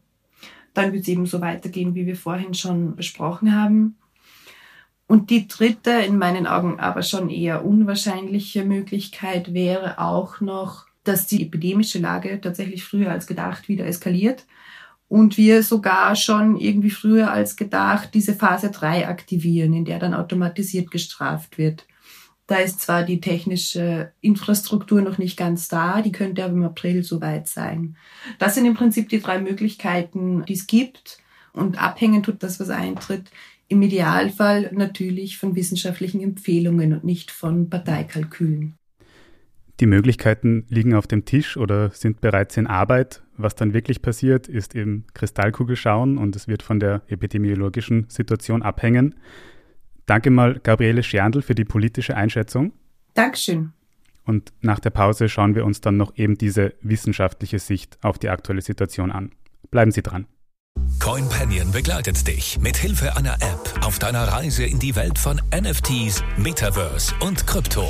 dann 0.74 0.94
wird 0.94 1.04
es 1.04 1.10
eben 1.10 1.25
so 1.25 1.42
weitergehen, 1.42 1.96
wie 1.96 2.06
wir 2.06 2.16
vorhin 2.16 2.54
schon 2.54 2.96
besprochen 2.96 3.54
haben. 3.54 3.98
Und 5.06 5.30
die 5.30 5.50
dritte, 5.50 5.92
in 5.92 6.18
meinen 6.18 6.48
Augen 6.48 6.80
aber 6.80 7.04
schon 7.04 7.30
eher 7.30 7.66
unwahrscheinliche 7.66 8.63
Möglichkeit 8.63 9.54
wäre 9.54 10.00
auch 10.00 10.40
noch, 10.40 10.88
dass 11.03 11.27
die 11.27 11.43
epidemische 11.43 12.00
Lage 12.00 12.39
tatsächlich 12.41 12.84
früher 12.84 13.12
als 13.12 13.27
gedacht 13.27 13.67
wieder 13.67 13.86
eskaliert 13.86 14.46
und 15.08 15.38
wir 15.38 15.62
sogar 15.62 16.15
schon 16.15 16.58
irgendwie 16.58 16.89
früher 16.89 17.31
als 17.31 17.58
gedacht 17.58 18.13
diese 18.13 18.34
Phase 18.34 18.72
3 18.72 19.10
aktivieren, 19.10 19.74
in 19.74 19.84
der 19.84 20.00
dann 20.00 20.13
automatisiert 20.13 20.89
gestraft 20.89 21.58
wird. 21.58 21.86
Da 22.48 22.58
ist 22.58 22.79
zwar 22.81 23.03
die 23.03 23.22
technische 23.22 24.12
Infrastruktur 24.22 25.01
noch 25.01 25.17
nicht 25.17 25.38
ganz 25.38 25.67
da, 25.67 26.01
die 26.01 26.12
könnte 26.12 26.43
aber 26.43 26.53
im 26.53 26.63
April 26.63 27.03
soweit 27.03 27.48
sein. 27.48 27.98
Das 28.39 28.55
sind 28.55 28.65
im 28.65 28.74
Prinzip 28.74 29.10
die 29.10 29.22
drei 29.22 29.39
Möglichkeiten, 29.39 30.46
die 30.46 30.53
es 30.53 30.67
gibt. 30.67 31.20
Und 31.53 31.81
abhängen 31.81 32.24
tut 32.24 32.41
das, 32.43 32.60
was 32.60 32.70
eintritt, 32.70 33.31
im 33.67 33.81
Idealfall 33.81 34.70
natürlich 34.74 35.38
von 35.38 35.55
wissenschaftlichen 35.55 36.22
Empfehlungen 36.22 36.93
und 36.93 37.03
nicht 37.03 37.31
von 37.31 37.70
Parteikalkülen. 37.70 38.77
Die 39.82 39.88
Möglichkeiten 39.88 40.66
liegen 40.70 40.94
auf 40.94 41.08
dem 41.08 41.26
Tisch 41.26 41.58
oder 41.58 41.90
sind 41.90 42.22
bereits 42.22 42.56
in 42.56 42.68
Arbeit. 42.68 43.24
Was 43.36 43.56
dann 43.56 43.74
wirklich 43.74 44.04
passiert, 44.04 44.48
ist 44.48 44.76
im 44.76 45.06
Kristallkugel 45.16 45.76
schauen 45.76 46.20
und 46.20 46.36
es 46.36 46.48
wird 46.48 46.62
von 46.62 46.80
der 46.80 47.02
epidemiologischen 47.08 48.06
Situation 48.08 48.62
abhängen. 48.62 49.16
Danke 50.06 50.30
mal, 50.30 50.60
Gabriele 50.60 51.02
Scherndl, 51.02 51.42
für 51.42 51.56
die 51.56 51.66
politische 51.66 52.16
Einschätzung. 52.16 52.74
Dankeschön. 53.16 53.74
Und 54.24 54.54
nach 54.62 54.80
der 54.80 54.92
Pause 54.92 55.28
schauen 55.30 55.56
wir 55.56 55.66
uns 55.66 55.82
dann 55.82 55.98
noch 55.98 56.16
eben 56.16 56.38
diese 56.38 56.76
wissenschaftliche 56.82 57.58
Sicht 57.58 57.98
auf 58.04 58.20
die 58.20 58.30
aktuelle 58.30 58.62
Situation 58.62 59.12
an. 59.12 59.32
Bleiben 59.72 59.90
Sie 59.90 60.04
dran. 60.04 60.28
CoinPanion 61.00 61.72
begleitet 61.72 62.28
dich 62.28 62.60
mit 62.62 62.78
Hilfe 62.78 63.18
einer 63.18 63.34
App 63.34 63.84
auf 63.84 63.98
deiner 63.98 64.26
Reise 64.26 64.64
in 64.64 64.78
die 64.78 64.96
Welt 64.96 65.18
von 65.18 65.42
NFTs, 65.52 66.24
Metaverse 66.38 67.16
und 67.20 67.48
Krypto. 67.48 67.90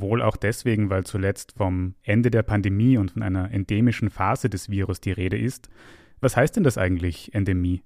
wohl 0.00 0.22
auch 0.22 0.36
deswegen, 0.36 0.90
weil 0.90 1.04
zuletzt 1.04 1.54
vom 1.56 1.94
Ende 2.02 2.30
der 2.30 2.42
Pandemie 2.42 2.96
und 2.98 3.12
von 3.12 3.22
einer 3.22 3.50
endemischen 3.50 4.10
Phase 4.10 4.48
des 4.48 4.70
Virus 4.70 5.00
die 5.00 5.12
Rede 5.12 5.38
ist. 5.38 5.68
Was 6.20 6.36
heißt 6.36 6.56
denn 6.56 6.64
das 6.64 6.78
eigentlich, 6.78 7.34
Endemie? 7.34 7.82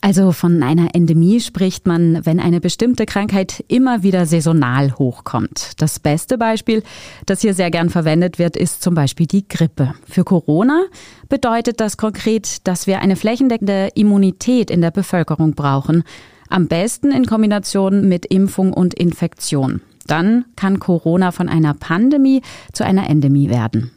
Also 0.00 0.32
von 0.32 0.62
einer 0.62 0.94
Endemie 0.94 1.40
spricht 1.40 1.86
man, 1.86 2.24
wenn 2.24 2.40
eine 2.40 2.60
bestimmte 2.60 3.06
Krankheit 3.06 3.64
immer 3.68 4.02
wieder 4.02 4.26
saisonal 4.26 4.92
hochkommt. 4.98 5.80
Das 5.80 6.00
beste 6.00 6.38
Beispiel, 6.38 6.82
das 7.26 7.40
hier 7.40 7.54
sehr 7.54 7.70
gern 7.70 7.90
verwendet 7.90 8.38
wird, 8.38 8.56
ist 8.56 8.82
zum 8.82 8.94
Beispiel 8.94 9.26
die 9.26 9.46
Grippe. 9.46 9.94
Für 10.08 10.24
Corona 10.24 10.84
bedeutet 11.28 11.80
das 11.80 11.96
konkret, 11.96 12.66
dass 12.66 12.86
wir 12.86 13.00
eine 13.00 13.16
flächendeckende 13.16 13.90
Immunität 13.94 14.70
in 14.70 14.80
der 14.80 14.90
Bevölkerung 14.90 15.54
brauchen. 15.54 16.02
Am 16.48 16.68
besten 16.68 17.12
in 17.12 17.26
Kombination 17.26 18.08
mit 18.08 18.26
Impfung 18.26 18.72
und 18.72 18.94
Infektion. 18.94 19.80
Dann 20.04 20.44
kann 20.56 20.78
Corona 20.78 21.32
von 21.32 21.48
einer 21.48 21.74
Pandemie 21.74 22.42
zu 22.72 22.84
einer 22.84 23.08
Endemie 23.08 23.50
werden. 23.50 23.90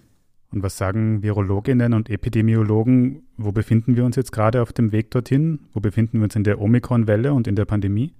Und 0.52 0.64
was 0.64 0.78
sagen 0.78 1.22
Virologinnen 1.22 1.94
und 1.94 2.10
Epidemiologen? 2.10 3.24
Wo 3.36 3.52
befinden 3.52 3.98
wir 3.98 4.06
uns 4.06 4.16
jetzt 4.16 4.32
gerade 4.32 4.62
auf 4.62 4.72
dem 4.72 4.94
Weg 4.94 5.12
dorthin? 5.12 5.60
Wo 5.74 5.82
befinden 5.82 6.20
wir 6.20 6.24
uns 6.24 6.36
in 6.36 6.46
der 6.46 6.62
Omikron-Welle 6.62 7.34
und 7.34 7.48
in 7.48 7.56
der 7.56 7.66
Pandemie? 7.66 8.14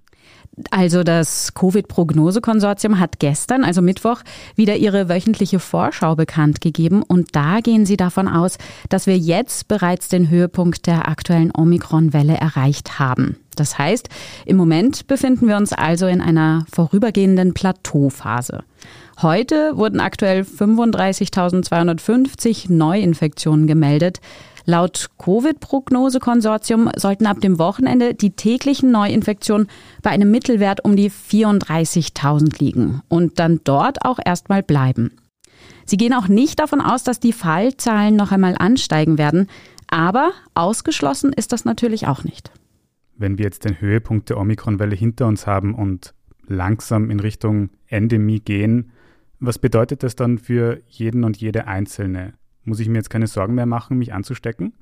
Also 0.72 1.03
das 1.03 1.53
Covid-Prognose-Konsortium 1.53 3.00
hat 3.00 3.20
gestern, 3.20 3.65
also 3.65 3.82
Mittwoch, 3.82 4.22
wieder 4.55 4.77
ihre 4.77 5.10
wöchentliche 5.10 5.60
Vorschau 5.60 6.15
bekannt 6.15 6.62
gegeben 6.62 7.03
und 7.03 7.36
da 7.36 7.60
gehen 7.60 7.86
sie 7.86 7.98
davon 7.98 8.29
aus, 8.29 8.58
dass 8.88 9.05
wir 9.05 9.17
jetzt 9.17 9.67
bereits 9.67 10.08
den 10.08 10.29
Höhepunkt 10.29 10.88
der 10.88 11.10
aktuellen 11.10 11.51
Omikron-Welle 11.53 12.38
erreicht 12.38 13.00
haben. 13.00 13.36
Das 13.55 13.77
heißt, 13.77 14.10
im 14.46 14.58
Moment 14.58 15.08
befinden 15.08 15.48
wir 15.48 15.55
uns 15.58 15.74
also 15.74 16.08
in 16.08 16.22
einer 16.22 16.65
vorübergehenden 16.74 17.53
Plateauphase. 17.53 18.63
Heute 19.22 19.77
wurden 19.77 20.01
aktuell 20.01 20.41
35.250 20.41 22.70
Neuinfektionen 22.72 23.65
gemeldet. 23.65 24.20
Laut 24.65 25.12
Covid-Prognose-Konsortium 25.19 26.89
sollten 26.98 27.27
ab 27.27 27.39
dem 27.39 27.60
Wochenende 27.60 28.15
die 28.15 28.31
täglichen 28.31 28.91
Neuinfektionen 28.91 29.67
bei 30.01 30.10
einem 30.10 30.31
Mittelwert 30.31 30.84
um 30.84 30.95
die 30.95 31.12
34.000 31.12 32.60
liegen 32.60 33.01
und 33.07 33.38
dann 33.38 33.62
dort 33.63 34.03
auch 34.03 34.17
erstmal 34.24 34.63
bleiben. 34.63 35.12
Sie 35.86 35.98
gehen 35.98 36.13
auch 36.13 36.27
nicht 36.27 36.60
davon 36.60 36.81
aus, 36.81 37.03
dass 37.03 37.19
die 37.19 37.34
Fallzahlen 37.34 38.15
noch 38.15 38.31
einmal 38.31 38.55
ansteigen 38.57 39.19
werden, 39.19 39.48
aber 39.88 40.31
ausgeschlossen 40.55 41.31
ist 41.31 41.51
das 41.51 41.63
natürlich 41.63 42.07
auch 42.07 42.24
nicht. 42.24 42.51
Wenn 43.15 43.38
wir 43.38 43.45
jetzt 43.45 43.65
den 43.65 43.79
Höhepunkt 43.79 44.29
der 44.29 44.38
Omikron-Welle 44.39 44.95
hinter 44.95 45.27
uns 45.27 45.45
haben 45.45 45.75
und 45.75 46.15
langsam 46.48 47.12
in 47.12 47.19
Richtung 47.19 47.69
Endemie 47.88 48.39
gehen, 48.39 48.91
was 49.39 49.60
bedeutet 49.60 50.01
das 50.01 50.15
dann 50.15 50.39
für 50.39 50.81
jeden 50.88 51.24
und 51.24 51.38
jede 51.38 51.67
Einzelne? 51.67 52.34
Muss 52.65 52.79
ich 52.79 52.89
mir 52.89 52.98
jetzt 52.98 53.10
keine 53.10 53.27
Sorgen 53.27 53.55
mehr 53.55 53.65
machen, 53.65 53.98
mich 53.98 54.13
anzustecken? 54.13 54.74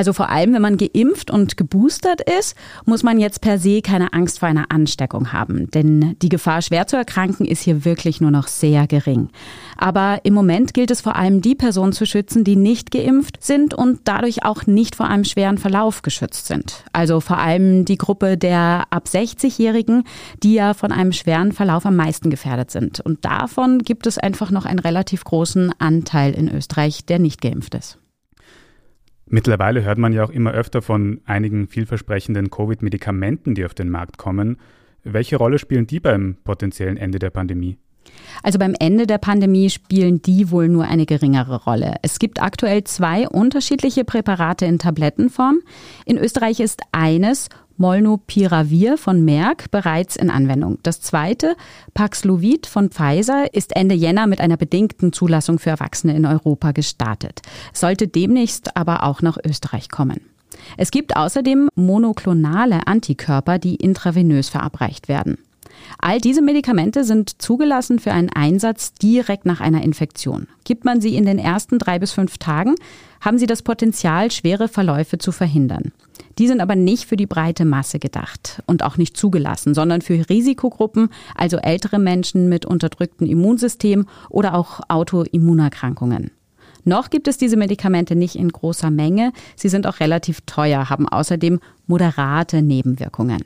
Also 0.00 0.14
vor 0.14 0.30
allem, 0.30 0.54
wenn 0.54 0.62
man 0.62 0.78
geimpft 0.78 1.30
und 1.30 1.58
geboostert 1.58 2.22
ist, 2.22 2.56
muss 2.86 3.02
man 3.02 3.20
jetzt 3.20 3.42
per 3.42 3.58
se 3.58 3.82
keine 3.82 4.14
Angst 4.14 4.38
vor 4.38 4.48
einer 4.48 4.72
Ansteckung 4.72 5.34
haben. 5.34 5.70
Denn 5.72 6.16
die 6.22 6.30
Gefahr, 6.30 6.62
schwer 6.62 6.86
zu 6.86 6.96
erkranken, 6.96 7.44
ist 7.44 7.60
hier 7.60 7.84
wirklich 7.84 8.18
nur 8.18 8.30
noch 8.30 8.48
sehr 8.48 8.86
gering. 8.86 9.28
Aber 9.76 10.20
im 10.22 10.32
Moment 10.32 10.72
gilt 10.72 10.90
es 10.90 11.02
vor 11.02 11.16
allem, 11.16 11.42
die 11.42 11.54
Personen 11.54 11.92
zu 11.92 12.06
schützen, 12.06 12.44
die 12.44 12.56
nicht 12.56 12.92
geimpft 12.92 13.44
sind 13.44 13.74
und 13.74 14.00
dadurch 14.04 14.42
auch 14.42 14.66
nicht 14.66 14.96
vor 14.96 15.06
einem 15.06 15.24
schweren 15.24 15.58
Verlauf 15.58 16.00
geschützt 16.00 16.46
sind. 16.46 16.82
Also 16.94 17.20
vor 17.20 17.36
allem 17.36 17.84
die 17.84 17.98
Gruppe 17.98 18.38
der 18.38 18.84
ab 18.88 19.04
60-Jährigen, 19.06 20.04
die 20.42 20.54
ja 20.54 20.72
von 20.72 20.92
einem 20.92 21.12
schweren 21.12 21.52
Verlauf 21.52 21.84
am 21.84 21.96
meisten 21.96 22.30
gefährdet 22.30 22.70
sind. 22.70 23.00
Und 23.00 23.26
davon 23.26 23.80
gibt 23.80 24.06
es 24.06 24.16
einfach 24.16 24.50
noch 24.50 24.64
einen 24.64 24.78
relativ 24.78 25.24
großen 25.24 25.74
Anteil 25.78 26.32
in 26.32 26.50
Österreich, 26.50 27.04
der 27.04 27.18
nicht 27.18 27.42
geimpft 27.42 27.74
ist. 27.74 27.99
Mittlerweile 29.32 29.84
hört 29.84 29.98
man 29.98 30.12
ja 30.12 30.24
auch 30.24 30.30
immer 30.30 30.50
öfter 30.50 30.82
von 30.82 31.20
einigen 31.24 31.68
vielversprechenden 31.68 32.50
Covid-Medikamenten, 32.50 33.54
die 33.54 33.64
auf 33.64 33.74
den 33.74 33.88
Markt 33.88 34.18
kommen. 34.18 34.56
Welche 35.04 35.36
Rolle 35.36 35.60
spielen 35.60 35.86
die 35.86 36.00
beim 36.00 36.36
potenziellen 36.42 36.96
Ende 36.96 37.20
der 37.20 37.30
Pandemie? 37.30 37.78
Also 38.42 38.58
beim 38.58 38.74
Ende 38.78 39.06
der 39.06 39.18
Pandemie 39.18 39.70
spielen 39.70 40.20
die 40.20 40.50
wohl 40.50 40.68
nur 40.68 40.84
eine 40.84 41.06
geringere 41.06 41.62
Rolle. 41.62 41.94
Es 42.02 42.18
gibt 42.18 42.42
aktuell 42.42 42.82
zwei 42.84 43.28
unterschiedliche 43.28 44.04
Präparate 44.04 44.66
in 44.66 44.80
Tablettenform. 44.80 45.60
In 46.06 46.18
Österreich 46.18 46.58
ist 46.58 46.80
eines 46.90 47.48
Molnupiravir 47.80 48.98
von 48.98 49.24
Merck 49.24 49.70
bereits 49.70 50.14
in 50.14 50.28
Anwendung. 50.28 50.78
Das 50.82 51.00
zweite, 51.00 51.56
Paxlovid 51.94 52.66
von 52.66 52.90
Pfizer, 52.90 53.54
ist 53.54 53.74
Ende 53.74 53.94
Jänner 53.94 54.26
mit 54.26 54.40
einer 54.40 54.58
bedingten 54.58 55.14
Zulassung 55.14 55.58
für 55.58 55.70
Erwachsene 55.70 56.14
in 56.14 56.26
Europa 56.26 56.72
gestartet. 56.72 57.40
Sollte 57.72 58.06
demnächst 58.06 58.76
aber 58.76 59.04
auch 59.04 59.22
nach 59.22 59.38
Österreich 59.42 59.88
kommen. 59.88 60.20
Es 60.76 60.90
gibt 60.90 61.16
außerdem 61.16 61.70
monoklonale 61.74 62.86
Antikörper, 62.86 63.58
die 63.58 63.76
intravenös 63.76 64.50
verabreicht 64.50 65.08
werden. 65.08 65.38
All 65.98 66.20
diese 66.20 66.42
Medikamente 66.42 67.04
sind 67.04 67.40
zugelassen 67.40 67.98
für 67.98 68.12
einen 68.12 68.28
Einsatz 68.28 68.92
direkt 68.92 69.46
nach 69.46 69.62
einer 69.62 69.82
Infektion. 69.82 70.48
Gibt 70.64 70.84
man 70.84 71.00
sie 71.00 71.16
in 71.16 71.24
den 71.24 71.38
ersten 71.38 71.78
drei 71.78 71.98
bis 71.98 72.12
fünf 72.12 72.36
Tagen, 72.36 72.74
haben 73.22 73.38
sie 73.38 73.46
das 73.46 73.62
Potenzial, 73.62 74.30
schwere 74.30 74.68
Verläufe 74.68 75.16
zu 75.16 75.32
verhindern. 75.32 75.92
Die 76.40 76.48
sind 76.48 76.62
aber 76.62 76.74
nicht 76.74 77.04
für 77.04 77.18
die 77.18 77.26
breite 77.26 77.66
Masse 77.66 77.98
gedacht 77.98 78.62
und 78.66 78.82
auch 78.82 78.96
nicht 78.96 79.14
zugelassen, 79.14 79.74
sondern 79.74 80.00
für 80.00 80.26
Risikogruppen, 80.30 81.10
also 81.34 81.58
ältere 81.58 81.98
Menschen 81.98 82.48
mit 82.48 82.64
unterdrücktem 82.64 83.26
Immunsystem 83.26 84.06
oder 84.30 84.54
auch 84.54 84.80
Autoimmunerkrankungen. 84.88 86.30
Noch 86.82 87.10
gibt 87.10 87.28
es 87.28 87.36
diese 87.36 87.58
Medikamente 87.58 88.16
nicht 88.16 88.36
in 88.36 88.48
großer 88.48 88.90
Menge. 88.90 89.34
Sie 89.54 89.68
sind 89.68 89.86
auch 89.86 90.00
relativ 90.00 90.40
teuer, 90.46 90.88
haben 90.88 91.06
außerdem 91.06 91.60
moderate 91.86 92.62
Nebenwirkungen. 92.62 93.44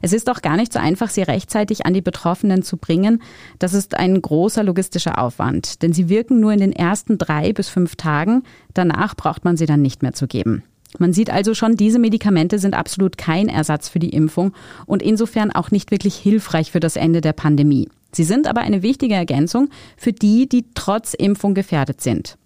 Es 0.00 0.12
ist 0.12 0.30
auch 0.30 0.40
gar 0.40 0.56
nicht 0.56 0.72
so 0.72 0.78
einfach, 0.78 1.10
sie 1.10 1.22
rechtzeitig 1.22 1.86
an 1.86 1.94
die 1.94 2.02
Betroffenen 2.02 2.62
zu 2.62 2.76
bringen. 2.76 3.20
Das 3.58 3.74
ist 3.74 3.96
ein 3.96 4.22
großer 4.22 4.62
logistischer 4.62 5.18
Aufwand, 5.18 5.82
denn 5.82 5.92
sie 5.92 6.08
wirken 6.08 6.38
nur 6.38 6.52
in 6.52 6.60
den 6.60 6.72
ersten 6.72 7.18
drei 7.18 7.52
bis 7.52 7.68
fünf 7.68 7.96
Tagen. 7.96 8.44
Danach 8.74 9.16
braucht 9.16 9.44
man 9.44 9.56
sie 9.56 9.66
dann 9.66 9.82
nicht 9.82 10.04
mehr 10.04 10.12
zu 10.12 10.28
geben. 10.28 10.62
Man 10.98 11.12
sieht 11.12 11.30
also 11.30 11.54
schon, 11.54 11.76
diese 11.76 11.98
Medikamente 11.98 12.58
sind 12.58 12.74
absolut 12.74 13.18
kein 13.18 13.48
Ersatz 13.48 13.88
für 13.88 13.98
die 13.98 14.10
Impfung 14.10 14.54
und 14.86 15.02
insofern 15.02 15.50
auch 15.50 15.70
nicht 15.70 15.90
wirklich 15.90 16.16
hilfreich 16.16 16.72
für 16.72 16.80
das 16.80 16.96
Ende 16.96 17.20
der 17.20 17.34
Pandemie. 17.34 17.88
Sie 18.12 18.24
sind 18.24 18.46
aber 18.46 18.62
eine 18.62 18.82
wichtige 18.82 19.14
Ergänzung 19.14 19.68
für 19.96 20.12
die, 20.12 20.48
die 20.48 20.64
trotz 20.74 21.12
Impfung 21.12 21.54
gefährdet 21.54 22.00
sind. 22.00 22.38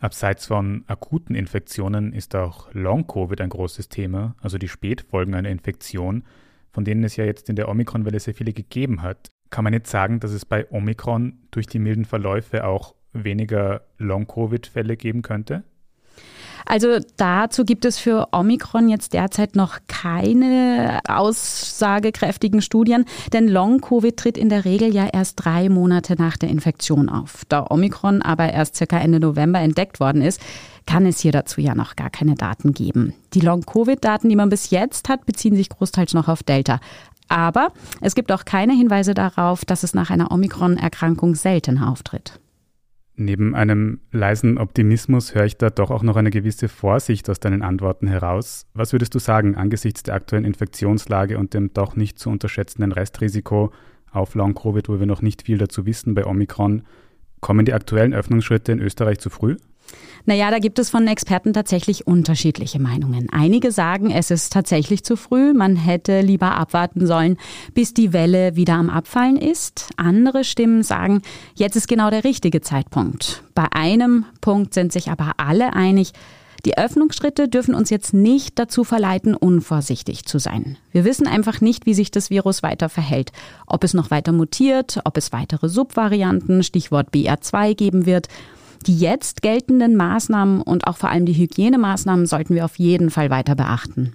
Abseits 0.00 0.46
von 0.46 0.84
akuten 0.88 1.36
Infektionen 1.36 2.12
ist 2.12 2.34
auch 2.34 2.68
Long-Covid 2.74 3.40
ein 3.40 3.48
großes 3.48 3.88
Thema, 3.88 4.34
also 4.40 4.58
die 4.58 4.68
Spätfolgen 4.68 5.34
einer 5.34 5.48
Infektion, 5.48 6.24
von 6.72 6.84
denen 6.84 7.04
es 7.04 7.16
ja 7.16 7.24
jetzt 7.24 7.48
in 7.48 7.56
der 7.56 7.68
Omikron-Welle 7.68 8.18
sehr 8.18 8.34
viele 8.34 8.52
gegeben 8.52 9.00
hat. 9.00 9.30
Kann 9.50 9.64
man 9.64 9.72
jetzt 9.72 9.90
sagen, 9.90 10.18
dass 10.18 10.32
es 10.32 10.44
bei 10.44 10.70
Omikron 10.70 11.38
durch 11.52 11.68
die 11.68 11.78
milden 11.78 12.04
Verläufe 12.04 12.66
auch 12.66 12.96
weniger 13.12 13.82
Long-Covid-Fälle 13.98 14.96
geben 14.96 15.22
könnte? 15.22 15.62
Also 16.66 16.98
dazu 17.16 17.64
gibt 17.64 17.84
es 17.84 17.98
für 17.98 18.28
Omikron 18.32 18.88
jetzt 18.88 19.12
derzeit 19.12 19.56
noch 19.56 19.78
keine 19.86 21.00
aussagekräftigen 21.08 22.62
Studien, 22.62 23.04
denn 23.32 23.48
Long-Covid 23.48 24.16
tritt 24.16 24.38
in 24.38 24.48
der 24.48 24.64
Regel 24.64 24.94
ja 24.94 25.06
erst 25.06 25.44
drei 25.44 25.68
Monate 25.68 26.14
nach 26.16 26.36
der 26.36 26.48
Infektion 26.48 27.08
auf. 27.08 27.42
Da 27.48 27.66
Omikron 27.68 28.22
aber 28.22 28.52
erst 28.52 28.76
circa 28.76 28.98
Ende 28.98 29.20
November 29.20 29.60
entdeckt 29.60 30.00
worden 30.00 30.22
ist, 30.22 30.40
kann 30.86 31.06
es 31.06 31.20
hier 31.20 31.32
dazu 31.32 31.60
ja 31.60 31.74
noch 31.74 31.96
gar 31.96 32.10
keine 32.10 32.34
Daten 32.34 32.72
geben. 32.72 33.14
Die 33.32 33.40
Long-Covid-Daten, 33.40 34.28
die 34.28 34.36
man 34.36 34.50
bis 34.50 34.70
jetzt 34.70 35.08
hat, 35.08 35.26
beziehen 35.26 35.56
sich 35.56 35.70
großteils 35.70 36.14
noch 36.14 36.28
auf 36.28 36.42
Delta. 36.42 36.80
Aber 37.28 37.72
es 38.00 38.14
gibt 38.14 38.30
auch 38.32 38.44
keine 38.44 38.74
Hinweise 38.74 39.14
darauf, 39.14 39.64
dass 39.64 39.82
es 39.82 39.94
nach 39.94 40.10
einer 40.10 40.30
Omikron-Erkrankung 40.30 41.34
selten 41.34 41.78
auftritt. 41.78 42.38
Neben 43.16 43.54
einem 43.54 44.00
leisen 44.10 44.58
Optimismus 44.58 45.36
höre 45.36 45.44
ich 45.44 45.56
da 45.56 45.70
doch 45.70 45.92
auch 45.92 46.02
noch 46.02 46.16
eine 46.16 46.30
gewisse 46.30 46.68
Vorsicht 46.68 47.30
aus 47.30 47.38
deinen 47.38 47.62
Antworten 47.62 48.08
heraus. 48.08 48.66
Was 48.74 48.92
würdest 48.92 49.14
du 49.14 49.20
sagen 49.20 49.54
angesichts 49.54 50.02
der 50.02 50.14
aktuellen 50.14 50.44
Infektionslage 50.44 51.38
und 51.38 51.54
dem 51.54 51.72
doch 51.72 51.94
nicht 51.94 52.18
zu 52.18 52.30
unterschätzenden 52.30 52.90
Restrisiko 52.90 53.72
auf 54.10 54.34
Long-Covid, 54.34 54.88
wo 54.88 54.98
wir 54.98 55.06
noch 55.06 55.22
nicht 55.22 55.42
viel 55.42 55.58
dazu 55.58 55.86
wissen 55.86 56.14
bei 56.14 56.26
Omikron? 56.26 56.82
Kommen 57.40 57.64
die 57.64 57.72
aktuellen 57.72 58.14
Öffnungsschritte 58.14 58.72
in 58.72 58.80
Österreich 58.80 59.20
zu 59.20 59.30
früh? 59.30 59.56
Naja, 60.26 60.50
da 60.50 60.58
gibt 60.58 60.78
es 60.78 60.88
von 60.88 61.06
Experten 61.06 61.52
tatsächlich 61.52 62.06
unterschiedliche 62.06 62.80
Meinungen. 62.80 63.28
Einige 63.30 63.72
sagen, 63.72 64.10
es 64.10 64.30
ist 64.30 64.52
tatsächlich 64.52 65.04
zu 65.04 65.16
früh, 65.16 65.52
man 65.52 65.76
hätte 65.76 66.22
lieber 66.22 66.56
abwarten 66.56 67.06
sollen, 67.06 67.36
bis 67.74 67.92
die 67.92 68.14
Welle 68.14 68.56
wieder 68.56 68.74
am 68.74 68.88
Abfallen 68.88 69.36
ist. 69.36 69.90
Andere 69.96 70.44
Stimmen 70.44 70.82
sagen, 70.82 71.20
jetzt 71.54 71.76
ist 71.76 71.88
genau 71.88 72.08
der 72.08 72.24
richtige 72.24 72.62
Zeitpunkt. 72.62 73.42
Bei 73.54 73.66
einem 73.72 74.24
Punkt 74.40 74.72
sind 74.72 74.92
sich 74.92 75.10
aber 75.10 75.32
alle 75.36 75.74
einig, 75.74 76.12
die 76.64 76.78
Öffnungsschritte 76.78 77.46
dürfen 77.46 77.74
uns 77.74 77.90
jetzt 77.90 78.14
nicht 78.14 78.58
dazu 78.58 78.84
verleiten, 78.84 79.34
unvorsichtig 79.34 80.24
zu 80.24 80.38
sein. 80.38 80.78
Wir 80.92 81.04
wissen 81.04 81.26
einfach 81.26 81.60
nicht, 81.60 81.84
wie 81.84 81.92
sich 81.92 82.10
das 82.10 82.30
Virus 82.30 82.62
weiter 82.62 82.88
verhält. 82.88 83.32
Ob 83.66 83.84
es 83.84 83.92
noch 83.92 84.10
weiter 84.10 84.32
mutiert, 84.32 85.00
ob 85.04 85.18
es 85.18 85.30
weitere 85.32 85.68
Subvarianten, 85.68 86.62
Stichwort 86.62 87.08
BR2 87.12 87.74
geben 87.74 88.06
wird. 88.06 88.28
Die 88.86 88.98
jetzt 88.98 89.40
geltenden 89.40 89.96
Maßnahmen 89.96 90.60
und 90.60 90.86
auch 90.86 90.98
vor 90.98 91.10
allem 91.10 91.24
die 91.24 91.32
Hygienemaßnahmen 91.32 92.26
sollten 92.26 92.54
wir 92.54 92.64
auf 92.64 92.76
jeden 92.78 93.10
Fall 93.10 93.30
weiter 93.30 93.54
beachten. 93.54 94.14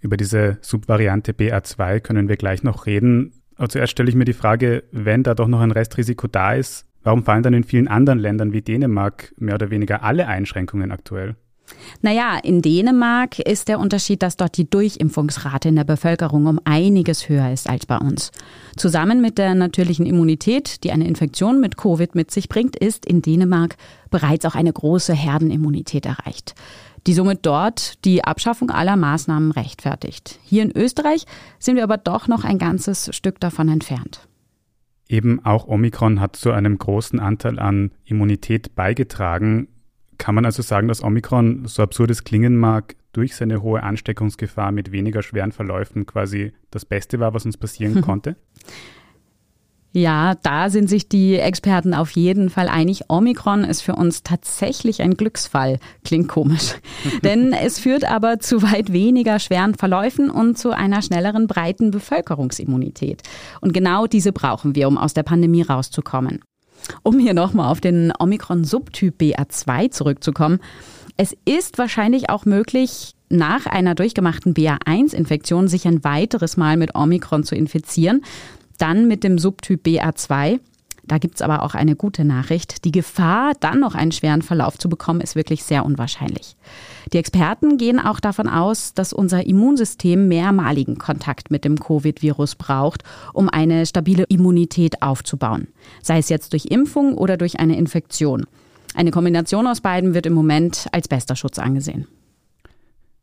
Über 0.00 0.16
diese 0.16 0.58
Subvariante 0.60 1.32
BA2 1.32 2.00
können 2.00 2.28
wir 2.28 2.36
gleich 2.36 2.62
noch 2.62 2.86
reden. 2.86 3.32
Aber 3.56 3.68
zuerst 3.68 3.92
stelle 3.92 4.08
ich 4.08 4.16
mir 4.16 4.24
die 4.24 4.32
Frage, 4.32 4.84
wenn 4.90 5.22
da 5.22 5.34
doch 5.34 5.46
noch 5.48 5.60
ein 5.60 5.70
Restrisiko 5.70 6.26
da 6.26 6.54
ist, 6.54 6.86
warum 7.02 7.22
fallen 7.22 7.44
dann 7.44 7.54
in 7.54 7.64
vielen 7.64 7.86
anderen 7.86 8.18
Ländern 8.18 8.52
wie 8.52 8.62
Dänemark 8.62 9.32
mehr 9.38 9.54
oder 9.54 9.70
weniger 9.70 10.02
alle 10.02 10.26
Einschränkungen 10.26 10.90
aktuell? 10.90 11.36
Naja, 12.02 12.38
in 12.42 12.60
Dänemark 12.60 13.38
ist 13.38 13.68
der 13.68 13.78
Unterschied, 13.78 14.22
dass 14.22 14.36
dort 14.36 14.56
die 14.56 14.68
Durchimpfungsrate 14.68 15.68
in 15.68 15.76
der 15.76 15.84
Bevölkerung 15.84 16.46
um 16.46 16.60
einiges 16.64 17.28
höher 17.28 17.50
ist 17.52 17.68
als 17.68 17.86
bei 17.86 17.96
uns. 17.96 18.30
Zusammen 18.76 19.20
mit 19.20 19.38
der 19.38 19.54
natürlichen 19.54 20.06
Immunität, 20.06 20.84
die 20.84 20.92
eine 20.92 21.06
Infektion 21.06 21.60
mit 21.60 21.76
Covid 21.76 22.14
mit 22.14 22.30
sich 22.30 22.48
bringt, 22.48 22.76
ist 22.76 23.06
in 23.06 23.22
Dänemark 23.22 23.76
bereits 24.10 24.44
auch 24.44 24.54
eine 24.54 24.72
große 24.72 25.14
Herdenimmunität 25.14 26.06
erreicht, 26.06 26.54
die 27.06 27.14
somit 27.14 27.46
dort 27.46 28.04
die 28.04 28.24
Abschaffung 28.24 28.70
aller 28.70 28.96
Maßnahmen 28.96 29.50
rechtfertigt. 29.52 30.38
Hier 30.42 30.62
in 30.62 30.76
Österreich 30.76 31.24
sind 31.58 31.76
wir 31.76 31.84
aber 31.84 31.96
doch 31.96 32.28
noch 32.28 32.44
ein 32.44 32.58
ganzes 32.58 33.14
Stück 33.14 33.40
davon 33.40 33.68
entfernt. 33.68 34.28
Eben 35.08 35.44
auch 35.44 35.68
Omikron 35.68 36.20
hat 36.20 36.36
zu 36.36 36.50
einem 36.50 36.78
großen 36.78 37.20
Anteil 37.20 37.58
an 37.58 37.92
Immunität 38.04 38.74
beigetragen. 38.74 39.68
Kann 40.18 40.34
man 40.34 40.44
also 40.44 40.62
sagen, 40.62 40.88
dass 40.88 41.02
Omikron, 41.02 41.66
so 41.66 41.82
absurd 41.82 42.10
es 42.10 42.24
klingen 42.24 42.56
mag, 42.56 42.96
durch 43.12 43.36
seine 43.36 43.62
hohe 43.62 43.82
Ansteckungsgefahr 43.82 44.72
mit 44.72 44.92
weniger 44.92 45.22
schweren 45.22 45.52
Verläufen 45.52 46.06
quasi 46.06 46.52
das 46.70 46.84
Beste 46.84 47.20
war, 47.20 47.34
was 47.34 47.46
uns 47.46 47.56
passieren 47.56 48.00
konnte? 48.02 48.36
Ja, 49.96 50.34
da 50.42 50.70
sind 50.70 50.90
sich 50.90 51.08
die 51.08 51.36
Experten 51.36 51.94
auf 51.94 52.10
jeden 52.10 52.50
Fall 52.50 52.68
einig. 52.68 53.02
Omikron 53.08 53.62
ist 53.62 53.80
für 53.82 53.94
uns 53.94 54.24
tatsächlich 54.24 55.00
ein 55.00 55.16
Glücksfall. 55.16 55.78
Klingt 56.02 56.26
komisch. 56.26 56.74
Denn 57.22 57.52
es 57.52 57.78
führt 57.78 58.04
aber 58.04 58.40
zu 58.40 58.62
weit 58.62 58.92
weniger 58.92 59.38
schweren 59.38 59.76
Verläufen 59.76 60.30
und 60.30 60.58
zu 60.58 60.72
einer 60.72 61.00
schnelleren 61.00 61.46
breiten 61.46 61.92
Bevölkerungsimmunität. 61.92 63.22
Und 63.60 63.72
genau 63.72 64.08
diese 64.08 64.32
brauchen 64.32 64.74
wir, 64.74 64.88
um 64.88 64.98
aus 64.98 65.14
der 65.14 65.22
Pandemie 65.22 65.62
rauszukommen. 65.62 66.40
Um 67.02 67.18
hier 67.18 67.34
nochmal 67.34 67.70
auf 67.70 67.80
den 67.80 68.12
Omikron-Subtyp 68.18 69.20
BA2 69.20 69.90
zurückzukommen. 69.90 70.60
Es 71.16 71.36
ist 71.44 71.78
wahrscheinlich 71.78 72.30
auch 72.30 72.44
möglich, 72.44 73.14
nach 73.28 73.66
einer 73.66 73.94
durchgemachten 73.94 74.54
BA1-Infektion 74.54 75.68
sich 75.68 75.86
ein 75.86 76.04
weiteres 76.04 76.56
Mal 76.56 76.76
mit 76.76 76.94
Omikron 76.94 77.44
zu 77.44 77.54
infizieren. 77.54 78.24
Dann 78.78 79.08
mit 79.08 79.24
dem 79.24 79.38
Subtyp 79.38 79.84
BA2. 79.86 80.60
Da 81.06 81.18
gibt 81.18 81.36
es 81.36 81.42
aber 81.42 81.62
auch 81.62 81.74
eine 81.74 81.96
gute 81.96 82.24
Nachricht. 82.24 82.84
Die 82.84 82.92
Gefahr, 82.92 83.52
dann 83.60 83.80
noch 83.80 83.94
einen 83.94 84.12
schweren 84.12 84.42
Verlauf 84.42 84.78
zu 84.78 84.88
bekommen, 84.88 85.20
ist 85.20 85.36
wirklich 85.36 85.64
sehr 85.64 85.84
unwahrscheinlich. 85.84 86.56
Die 87.12 87.18
Experten 87.18 87.76
gehen 87.76 88.00
auch 88.00 88.20
davon 88.20 88.48
aus, 88.48 88.94
dass 88.94 89.12
unser 89.12 89.46
Immunsystem 89.46 90.28
mehrmaligen 90.28 90.98
Kontakt 90.98 91.50
mit 91.50 91.64
dem 91.64 91.78
Covid-Virus 91.78 92.54
braucht, 92.54 93.02
um 93.32 93.48
eine 93.48 93.86
stabile 93.86 94.24
Immunität 94.24 95.02
aufzubauen. 95.02 95.68
Sei 96.02 96.18
es 96.18 96.28
jetzt 96.28 96.52
durch 96.52 96.66
Impfung 96.66 97.14
oder 97.14 97.36
durch 97.36 97.60
eine 97.60 97.76
Infektion. 97.76 98.46
Eine 98.94 99.10
Kombination 99.10 99.66
aus 99.66 99.80
beiden 99.80 100.14
wird 100.14 100.26
im 100.26 100.34
Moment 100.34 100.86
als 100.92 101.08
bester 101.08 101.36
Schutz 101.36 101.58
angesehen. 101.58 102.06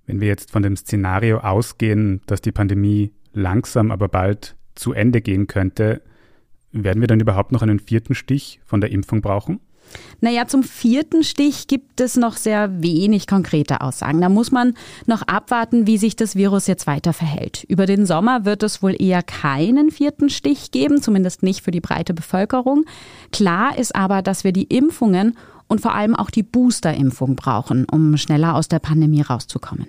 Wenn 0.05 0.19
wir 0.19 0.27
jetzt 0.27 0.51
von 0.51 0.63
dem 0.63 0.75
Szenario 0.75 1.39
ausgehen, 1.39 2.21
dass 2.25 2.41
die 2.41 2.51
Pandemie 2.51 3.11
langsam 3.33 3.91
aber 3.91 4.09
bald 4.09 4.55
zu 4.75 4.93
Ende 4.93 5.21
gehen 5.21 5.47
könnte, 5.47 6.01
werden 6.71 7.01
wir 7.01 7.07
dann 7.07 7.19
überhaupt 7.19 7.51
noch 7.51 7.61
einen 7.61 7.79
vierten 7.79 8.15
Stich 8.15 8.59
von 8.65 8.81
der 8.81 8.91
Impfung 8.91 9.21
brauchen? 9.21 9.59
Naja, 10.21 10.47
zum 10.47 10.63
vierten 10.63 11.23
Stich 11.23 11.67
gibt 11.67 11.99
es 11.99 12.15
noch 12.15 12.37
sehr 12.37 12.81
wenig 12.81 13.27
konkrete 13.27 13.81
Aussagen. 13.81 14.21
Da 14.21 14.29
muss 14.29 14.51
man 14.51 14.75
noch 15.05 15.23
abwarten, 15.23 15.87
wie 15.87 15.97
sich 15.97 16.15
das 16.15 16.35
Virus 16.35 16.67
jetzt 16.67 16.87
weiter 16.87 17.13
verhält. 17.13 17.65
Über 17.67 17.85
den 17.85 18.05
Sommer 18.05 18.45
wird 18.45 18.63
es 18.63 18.83
wohl 18.83 18.95
eher 19.01 19.23
keinen 19.23 19.91
vierten 19.91 20.29
Stich 20.29 20.71
geben, 20.71 21.01
zumindest 21.01 21.43
nicht 21.43 21.61
für 21.61 21.71
die 21.71 21.81
breite 21.81 22.13
Bevölkerung. 22.13 22.85
Klar 23.31 23.77
ist 23.77 23.95
aber, 23.95 24.21
dass 24.21 24.43
wir 24.43 24.53
die 24.53 24.63
Impfungen 24.63 25.37
und 25.67 25.81
vor 25.81 25.95
allem 25.95 26.15
auch 26.15 26.29
die 26.29 26.43
Boosterimpfung 26.43 27.35
brauchen, 27.35 27.85
um 27.85 28.17
schneller 28.17 28.55
aus 28.55 28.67
der 28.67 28.79
Pandemie 28.79 29.21
rauszukommen. 29.21 29.87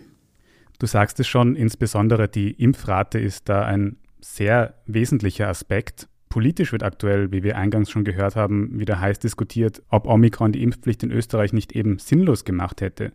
Du 0.78 0.86
sagst 0.86 1.20
es 1.20 1.28
schon, 1.28 1.56
insbesondere 1.56 2.28
die 2.28 2.50
Impfrate 2.52 3.18
ist 3.18 3.48
da 3.48 3.64
ein 3.64 3.96
sehr 4.20 4.74
wesentlicher 4.86 5.48
Aspekt. 5.48 6.08
Politisch 6.32 6.72
wird 6.72 6.82
aktuell, 6.82 7.30
wie 7.30 7.42
wir 7.42 7.58
eingangs 7.58 7.90
schon 7.90 8.04
gehört 8.04 8.36
haben, 8.36 8.80
wieder 8.80 8.98
heiß 8.98 9.18
diskutiert, 9.18 9.82
ob 9.90 10.06
Omikron 10.06 10.50
die 10.50 10.62
Impfpflicht 10.62 11.02
in 11.02 11.10
Österreich 11.10 11.52
nicht 11.52 11.72
eben 11.72 11.98
sinnlos 11.98 12.46
gemacht 12.46 12.80
hätte. 12.80 13.12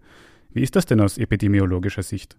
Wie 0.54 0.62
ist 0.62 0.76
das 0.76 0.86
denn 0.86 1.02
aus 1.02 1.18
epidemiologischer 1.18 2.04
Sicht? 2.04 2.38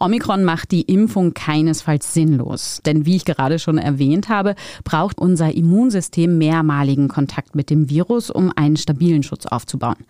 Omikron 0.00 0.42
macht 0.42 0.72
die 0.72 0.82
Impfung 0.82 1.34
keinesfalls 1.34 2.12
sinnlos. 2.12 2.80
Denn 2.84 3.06
wie 3.06 3.14
ich 3.14 3.24
gerade 3.24 3.60
schon 3.60 3.78
erwähnt 3.78 4.28
habe, 4.28 4.56
braucht 4.82 5.20
unser 5.20 5.54
Immunsystem 5.54 6.36
mehrmaligen 6.36 7.06
Kontakt 7.06 7.54
mit 7.54 7.70
dem 7.70 7.88
Virus, 7.88 8.28
um 8.28 8.50
einen 8.56 8.76
stabilen 8.76 9.22
Schutz 9.22 9.46
aufzubauen. 9.46 10.04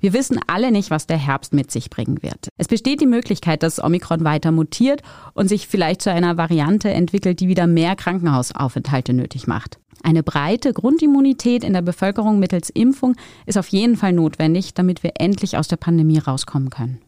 Wir 0.00 0.12
wissen 0.12 0.38
alle 0.46 0.70
nicht, 0.70 0.90
was 0.90 1.06
der 1.06 1.16
Herbst 1.16 1.52
mit 1.52 1.70
sich 1.70 1.90
bringen 1.90 2.22
wird. 2.22 2.48
Es 2.56 2.68
besteht 2.68 3.00
die 3.00 3.06
Möglichkeit, 3.06 3.62
dass 3.62 3.82
Omikron 3.82 4.24
weiter 4.24 4.52
mutiert 4.52 5.02
und 5.34 5.48
sich 5.48 5.66
vielleicht 5.66 6.02
zu 6.02 6.12
einer 6.12 6.36
Variante 6.36 6.90
entwickelt, 6.90 7.40
die 7.40 7.48
wieder 7.48 7.66
mehr 7.66 7.96
Krankenhausaufenthalte 7.96 9.12
nötig 9.12 9.46
macht. 9.46 9.78
Eine 10.02 10.22
breite 10.22 10.72
Grundimmunität 10.72 11.64
in 11.64 11.72
der 11.72 11.82
Bevölkerung 11.82 12.38
mittels 12.38 12.70
Impfung 12.70 13.16
ist 13.46 13.58
auf 13.58 13.68
jeden 13.68 13.96
Fall 13.96 14.12
notwendig, 14.12 14.74
damit 14.74 15.02
wir 15.02 15.12
endlich 15.18 15.56
aus 15.56 15.66
der 15.66 15.76
Pandemie 15.76 16.18
rauskommen 16.18 16.70
können. 16.70 17.00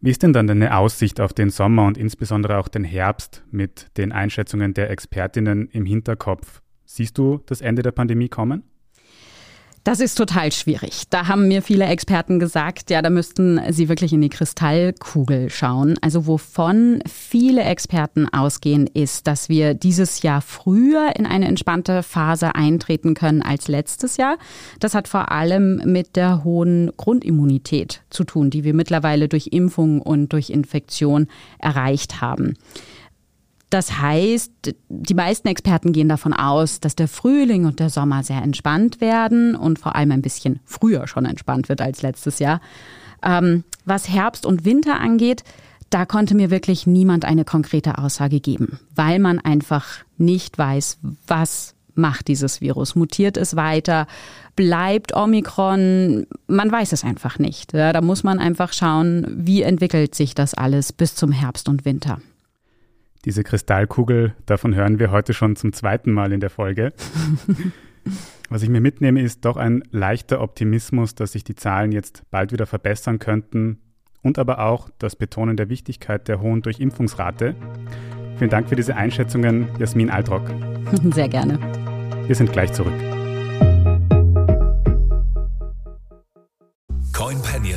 Wie 0.00 0.10
ist 0.10 0.22
denn 0.22 0.32
dann 0.32 0.46
deine 0.46 0.76
Aussicht 0.76 1.20
auf 1.20 1.32
den 1.32 1.50
Sommer 1.50 1.86
und 1.86 1.96
insbesondere 1.96 2.58
auch 2.58 2.68
den 2.68 2.84
Herbst 2.84 3.42
mit 3.50 3.86
den 3.96 4.12
Einschätzungen 4.12 4.74
der 4.74 4.90
Expertinnen 4.90 5.68
im 5.68 5.86
Hinterkopf? 5.86 6.60
Siehst 6.84 7.16
du 7.16 7.40
das 7.46 7.60
Ende 7.60 7.82
der 7.82 7.92
Pandemie 7.92 8.28
kommen? 8.28 8.64
Das 9.84 10.00
ist 10.00 10.14
total 10.14 10.50
schwierig. 10.50 11.02
Da 11.10 11.28
haben 11.28 11.46
mir 11.46 11.60
viele 11.60 11.84
Experten 11.84 12.38
gesagt, 12.38 12.88
ja, 12.88 13.02
da 13.02 13.10
müssten 13.10 13.60
sie 13.68 13.90
wirklich 13.90 14.14
in 14.14 14.22
die 14.22 14.30
Kristallkugel 14.30 15.50
schauen. 15.50 15.98
Also 16.00 16.26
wovon 16.26 17.02
viele 17.06 17.62
Experten 17.64 18.26
ausgehen, 18.30 18.86
ist, 18.86 19.26
dass 19.26 19.50
wir 19.50 19.74
dieses 19.74 20.22
Jahr 20.22 20.40
früher 20.40 21.12
in 21.16 21.26
eine 21.26 21.46
entspannte 21.48 22.02
Phase 22.02 22.54
eintreten 22.54 23.12
können 23.12 23.42
als 23.42 23.68
letztes 23.68 24.16
Jahr. 24.16 24.38
Das 24.80 24.94
hat 24.94 25.06
vor 25.06 25.30
allem 25.30 25.82
mit 25.84 26.16
der 26.16 26.44
hohen 26.44 26.90
Grundimmunität 26.96 28.00
zu 28.08 28.24
tun, 28.24 28.48
die 28.48 28.64
wir 28.64 28.72
mittlerweile 28.72 29.28
durch 29.28 29.48
Impfung 29.48 30.00
und 30.00 30.32
durch 30.32 30.48
Infektion 30.48 31.28
erreicht 31.58 32.22
haben. 32.22 32.54
Das 33.70 33.98
heißt, 33.98 34.52
die 34.88 35.14
meisten 35.14 35.48
Experten 35.48 35.92
gehen 35.92 36.08
davon 36.08 36.32
aus, 36.32 36.80
dass 36.80 36.94
der 36.94 37.08
Frühling 37.08 37.64
und 37.64 37.80
der 37.80 37.90
Sommer 37.90 38.22
sehr 38.22 38.42
entspannt 38.42 39.00
werden 39.00 39.56
und 39.56 39.78
vor 39.78 39.96
allem 39.96 40.12
ein 40.12 40.22
bisschen 40.22 40.60
früher 40.64 41.08
schon 41.08 41.24
entspannt 41.24 41.68
wird 41.68 41.80
als 41.80 42.02
letztes 42.02 42.38
Jahr. 42.38 42.60
Ähm, 43.22 43.64
was 43.84 44.08
Herbst 44.08 44.46
und 44.46 44.64
Winter 44.64 45.00
angeht, 45.00 45.42
da 45.90 46.06
konnte 46.06 46.34
mir 46.34 46.50
wirklich 46.50 46.86
niemand 46.86 47.24
eine 47.24 47.44
konkrete 47.44 47.98
Aussage 47.98 48.40
geben, 48.40 48.80
weil 48.94 49.18
man 49.18 49.38
einfach 49.38 49.86
nicht 50.18 50.58
weiß, 50.58 50.98
was 51.26 51.74
macht 51.94 52.28
dieses 52.28 52.60
Virus. 52.60 52.94
Mutiert 52.94 53.36
es 53.36 53.56
weiter? 53.56 54.06
Bleibt 54.56 55.14
Omikron? 55.14 56.26
Man 56.46 56.72
weiß 56.72 56.92
es 56.92 57.04
einfach 57.04 57.38
nicht. 57.38 57.72
Ja, 57.72 57.92
da 57.92 58.00
muss 58.00 58.24
man 58.24 58.38
einfach 58.38 58.72
schauen, 58.72 59.26
wie 59.30 59.62
entwickelt 59.62 60.14
sich 60.14 60.34
das 60.34 60.54
alles 60.54 60.92
bis 60.92 61.14
zum 61.14 61.32
Herbst 61.32 61.68
und 61.68 61.84
Winter. 61.84 62.20
Diese 63.24 63.42
Kristallkugel, 63.42 64.34
davon 64.44 64.74
hören 64.74 64.98
wir 64.98 65.10
heute 65.10 65.32
schon 65.32 65.56
zum 65.56 65.72
zweiten 65.72 66.12
Mal 66.12 66.32
in 66.32 66.40
der 66.40 66.50
Folge. 66.50 66.92
Was 68.50 68.62
ich 68.62 68.68
mir 68.68 68.82
mitnehme, 68.82 69.22
ist 69.22 69.46
doch 69.46 69.56
ein 69.56 69.82
leichter 69.90 70.42
Optimismus, 70.42 71.14
dass 71.14 71.32
sich 71.32 71.42
die 71.42 71.54
Zahlen 71.54 71.90
jetzt 71.90 72.22
bald 72.30 72.52
wieder 72.52 72.66
verbessern 72.66 73.18
könnten 73.18 73.78
und 74.22 74.38
aber 74.38 74.58
auch 74.58 74.90
das 74.98 75.16
Betonen 75.16 75.56
der 75.56 75.70
Wichtigkeit 75.70 76.28
der 76.28 76.40
hohen 76.40 76.60
Durchimpfungsrate. 76.60 77.54
Vielen 78.36 78.50
Dank 78.50 78.68
für 78.68 78.76
diese 78.76 78.96
Einschätzungen, 78.96 79.68
Jasmin 79.78 80.10
Altrock. 80.10 80.42
Sehr 81.14 81.28
gerne. 81.28 81.58
Wir 82.26 82.34
sind 82.34 82.52
gleich 82.52 82.72
zurück. 82.72 83.13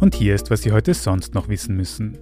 und 0.00 0.14
hier 0.14 0.34
ist, 0.34 0.50
was 0.50 0.62
Sie 0.62 0.72
heute 0.72 0.94
sonst 0.94 1.34
noch 1.34 1.48
wissen 1.48 1.76
müssen. 1.76 2.18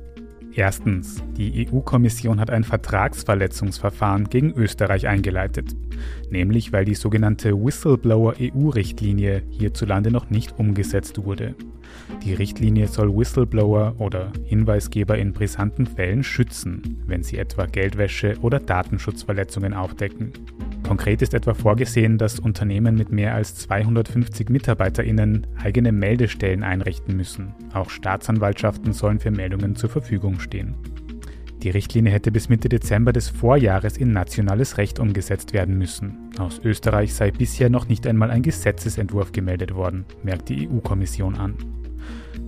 Erstens, 0.55 1.22
die 1.37 1.66
EU-Kommission 1.66 2.38
hat 2.38 2.51
ein 2.51 2.62
Vertragsverletzungsverfahren 2.62 4.29
gegen 4.29 4.53
Österreich 4.53 5.09
eingeleitet, 5.09 5.75
nämlich 6.31 6.72
weil 6.72 6.85
die 6.85 6.94
sogenannte 6.94 7.53
Whistleblower-EU-Richtlinie 7.55 9.42
hierzulande 9.48 10.11
noch 10.11 10.29
nicht 10.29 10.59
umgesetzt 10.59 11.25
wurde. 11.25 11.55
Die 12.22 12.35
Richtlinie 12.35 12.87
soll 12.87 13.16
Whistleblower 13.16 13.94
oder 13.98 14.31
Hinweisgeber 14.44 15.16
in 15.16 15.33
brisanten 15.33 15.87
Fällen 15.87 16.22
schützen, 16.22 17.03
wenn 17.07 17.22
sie 17.22 17.38
etwa 17.38 17.64
Geldwäsche 17.64 18.37
oder 18.42 18.61
Datenschutzverletzungen 18.61 19.72
aufdecken. 19.72 20.33
Konkret 20.92 21.22
ist 21.22 21.33
etwa 21.33 21.55
vorgesehen, 21.55 22.18
dass 22.18 22.38
Unternehmen 22.38 22.96
mit 22.96 23.11
mehr 23.11 23.35
als 23.35 23.55
250 23.55 24.50
MitarbeiterInnen 24.50 25.46
eigene 25.57 25.90
Meldestellen 25.90 26.62
einrichten 26.62 27.16
müssen. 27.16 27.55
Auch 27.72 27.88
Staatsanwaltschaften 27.88 28.92
sollen 28.92 29.18
für 29.18 29.31
Meldungen 29.31 29.74
zur 29.74 29.88
Verfügung 29.88 30.38
stehen. 30.38 30.74
Die 31.62 31.70
Richtlinie 31.70 32.12
hätte 32.12 32.31
bis 32.31 32.50
Mitte 32.50 32.68
Dezember 32.68 33.14
des 33.14 33.31
Vorjahres 33.31 33.96
in 33.96 34.12
nationales 34.12 34.76
Recht 34.76 34.98
umgesetzt 34.98 35.55
werden 35.55 35.78
müssen. 35.78 36.31
Aus 36.38 36.61
Österreich 36.62 37.14
sei 37.14 37.31
bisher 37.31 37.70
noch 37.70 37.88
nicht 37.88 38.07
einmal 38.07 38.31
ein 38.31 38.42
Gesetzesentwurf 38.42 39.33
gemeldet 39.33 39.74
worden, 39.74 40.05
merkt 40.22 40.50
die 40.50 40.68
EU-Kommission 40.68 41.37
an. 41.37 41.55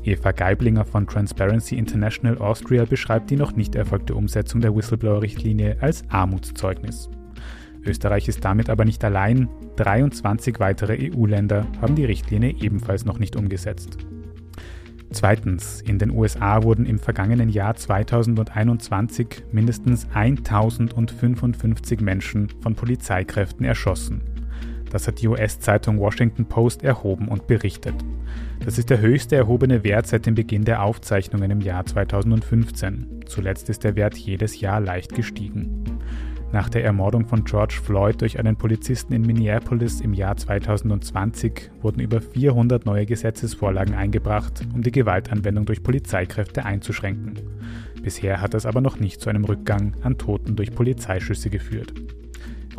Eva 0.03 0.33
Geiblinger 0.33 0.85
von 0.85 1.07
Transparency 1.07 1.77
International 1.77 2.37
Austria 2.37 2.85
beschreibt 2.85 3.31
die 3.31 3.37
noch 3.37 3.57
nicht 3.57 3.75
erfolgte 3.75 4.15
Umsetzung 4.15 4.61
der 4.61 4.77
Whistleblower-Richtlinie 4.77 5.79
als 5.81 6.03
Armutszeugnis. 6.11 7.09
Österreich 7.87 8.29
ist 8.29 8.45
damit 8.45 8.71
aber 8.71 8.85
nicht 8.85 9.05
allein. 9.05 9.49
23 9.77 10.61
weitere 10.61 11.11
EU-Länder 11.11 11.67
haben 11.81 11.95
die 11.95 12.05
Richtlinie 12.05 12.55
ebenfalls 12.61 13.05
noch 13.05 13.19
nicht 13.19 13.37
umgesetzt. 13.37 13.99
Zweitens, 15.11 15.81
in 15.81 15.99
den 16.01 16.11
USA 16.11 16.65
wurden 16.65 16.87
im 16.87 16.99
vergangenen 16.99 17.49
Jahr 17.49 17.77
2021 17.77 19.45
mindestens 19.53 20.09
1055 20.13 22.01
Menschen 22.01 22.49
von 22.61 22.75
Polizeikräften 22.75 23.65
erschossen. 23.65 24.23
Das 24.91 25.07
hat 25.07 25.21
die 25.21 25.29
US-Zeitung 25.29 25.99
Washington 25.99 26.47
Post 26.47 26.83
erhoben 26.83 27.29
und 27.29 27.47
berichtet. 27.47 27.95
Das 28.65 28.79
ist 28.79 28.91
der 28.91 29.01
höchste 29.01 29.37
erhobene 29.37 29.85
Wert 29.85 30.07
seit 30.07 30.27
dem 30.27 30.35
Beginn 30.35 30.65
der 30.65 30.83
Aufzeichnungen 30.83 31.51
im 31.51 31.61
Jahr 31.61 31.85
2015. 31.85 33.25
Zuletzt 33.27 33.69
ist 33.71 33.85
der 33.85 33.97
Wert 33.97 34.17
jedes 34.17 34.61
Jahr 34.61 34.81
leicht 34.81 35.15
gestiegen. 35.15 35.85
Nach 36.55 36.69
der 36.69 36.85
Ermordung 36.85 37.27
von 37.27 37.43
George 37.43 37.81
Floyd 37.83 38.21
durch 38.21 38.39
einen 38.39 38.55
Polizisten 38.55 39.13
in 39.13 39.23
Minneapolis 39.23 40.01
im 40.01 40.15
Jahr 40.15 40.37
2020 40.37 41.73
wurden 41.83 41.99
über 41.99 42.21
400 42.21 42.87
neue 42.87 43.07
Gesetzesvorlagen 43.07 43.97
eingebracht, 43.97 44.65
um 44.73 44.81
die 44.81 44.93
Gewaltanwendung 44.93 45.67
durch 45.67 45.83
Polizeikräfte 45.83 46.65
einzuschränken. 46.65 47.41
Bisher 48.05 48.41
hat 48.41 48.55
das 48.55 48.67
aber 48.67 48.81
noch 48.81 49.01
nicht 49.01 49.21
zu 49.21 49.31
einem 49.31 49.45
Rückgang 49.45 49.97
an 50.03 50.17
Toten 50.17 50.55
durch 50.55 50.73
Polizeischüsse 50.73 51.51
geführt. 51.51 51.93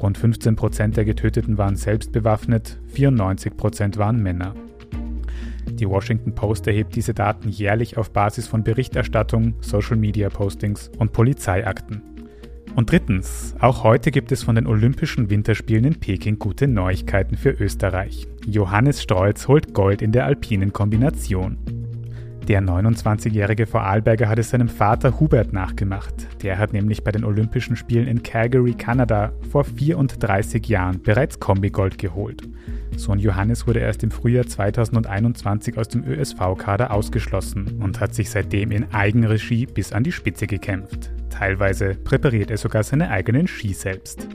Rund 0.01 0.17
15 0.17 0.55
Prozent 0.55 0.95
der 0.95 1.03
Getöteten 1.03 1.57
waren 1.57 1.75
selbst 1.75 2.13
bewaffnet, 2.13 2.79
94 2.93 3.57
Prozent 3.57 3.97
waren 3.97 4.23
Männer. 4.23 4.55
Die 5.69 5.89
Washington 5.89 6.33
Post 6.33 6.65
erhebt 6.67 6.95
diese 6.95 7.13
Daten 7.13 7.49
jährlich 7.49 7.97
auf 7.97 8.11
Basis 8.11 8.47
von 8.47 8.63
Berichterstattung, 8.63 9.55
Social-Media-Postings 9.59 10.91
und 10.97 11.11
Polizeiakten. 11.11 12.14
Und 12.75 12.91
drittens, 12.91 13.55
auch 13.59 13.83
heute 13.83 14.11
gibt 14.11 14.33
es 14.33 14.43
von 14.43 14.55
den 14.55 14.67
Olympischen 14.67 15.29
Winterspielen 15.29 15.85
in 15.85 15.95
Peking 15.95 16.39
gute 16.39 16.67
Neuigkeiten 16.67 17.37
für 17.37 17.51
Österreich. 17.51 18.27
Johannes 18.45 19.01
Strolz 19.01 19.47
holt 19.47 19.73
Gold 19.73 20.01
in 20.01 20.11
der 20.11 20.25
alpinen 20.25 20.73
Kombination. 20.73 21.57
Der 22.47 22.61
29-jährige 22.61 23.65
Vorarlberger 23.65 24.29
hat 24.29 24.37
es 24.37 24.51
seinem 24.51 24.69
Vater 24.69 25.19
Hubert 25.19 25.51
nachgemacht. 25.51 26.13
Der 26.43 26.59
hat 26.59 26.73
nämlich 26.73 27.03
bei 27.03 27.11
den 27.11 27.23
Olympischen 27.23 27.75
Spielen 27.75 28.05
in 28.07 28.21
Calgary, 28.21 28.75
Kanada, 28.75 29.31
vor 29.49 29.63
34 29.63 30.67
Jahren 30.67 31.01
bereits 31.01 31.39
Kombigold 31.39 31.97
geholt. 31.97 32.43
Sohn 32.97 33.17
Johannes 33.17 33.65
wurde 33.65 33.79
erst 33.79 34.03
im 34.03 34.11
Frühjahr 34.11 34.45
2021 34.45 35.75
aus 35.79 35.87
dem 35.87 36.03
ÖSV-Kader 36.05 36.91
ausgeschlossen 36.91 37.79
und 37.81 37.99
hat 37.99 38.13
sich 38.13 38.29
seitdem 38.29 38.69
in 38.69 38.93
Eigenregie 38.93 39.65
bis 39.65 39.91
an 39.91 40.03
die 40.03 40.11
Spitze 40.11 40.45
gekämpft. 40.45 41.11
Teilweise 41.31 41.95
präpariert 41.95 42.51
er 42.51 42.57
sogar 42.57 42.83
seine 42.83 43.09
eigenen 43.09 43.47
Ski 43.47 43.73
selbst. 43.73 44.27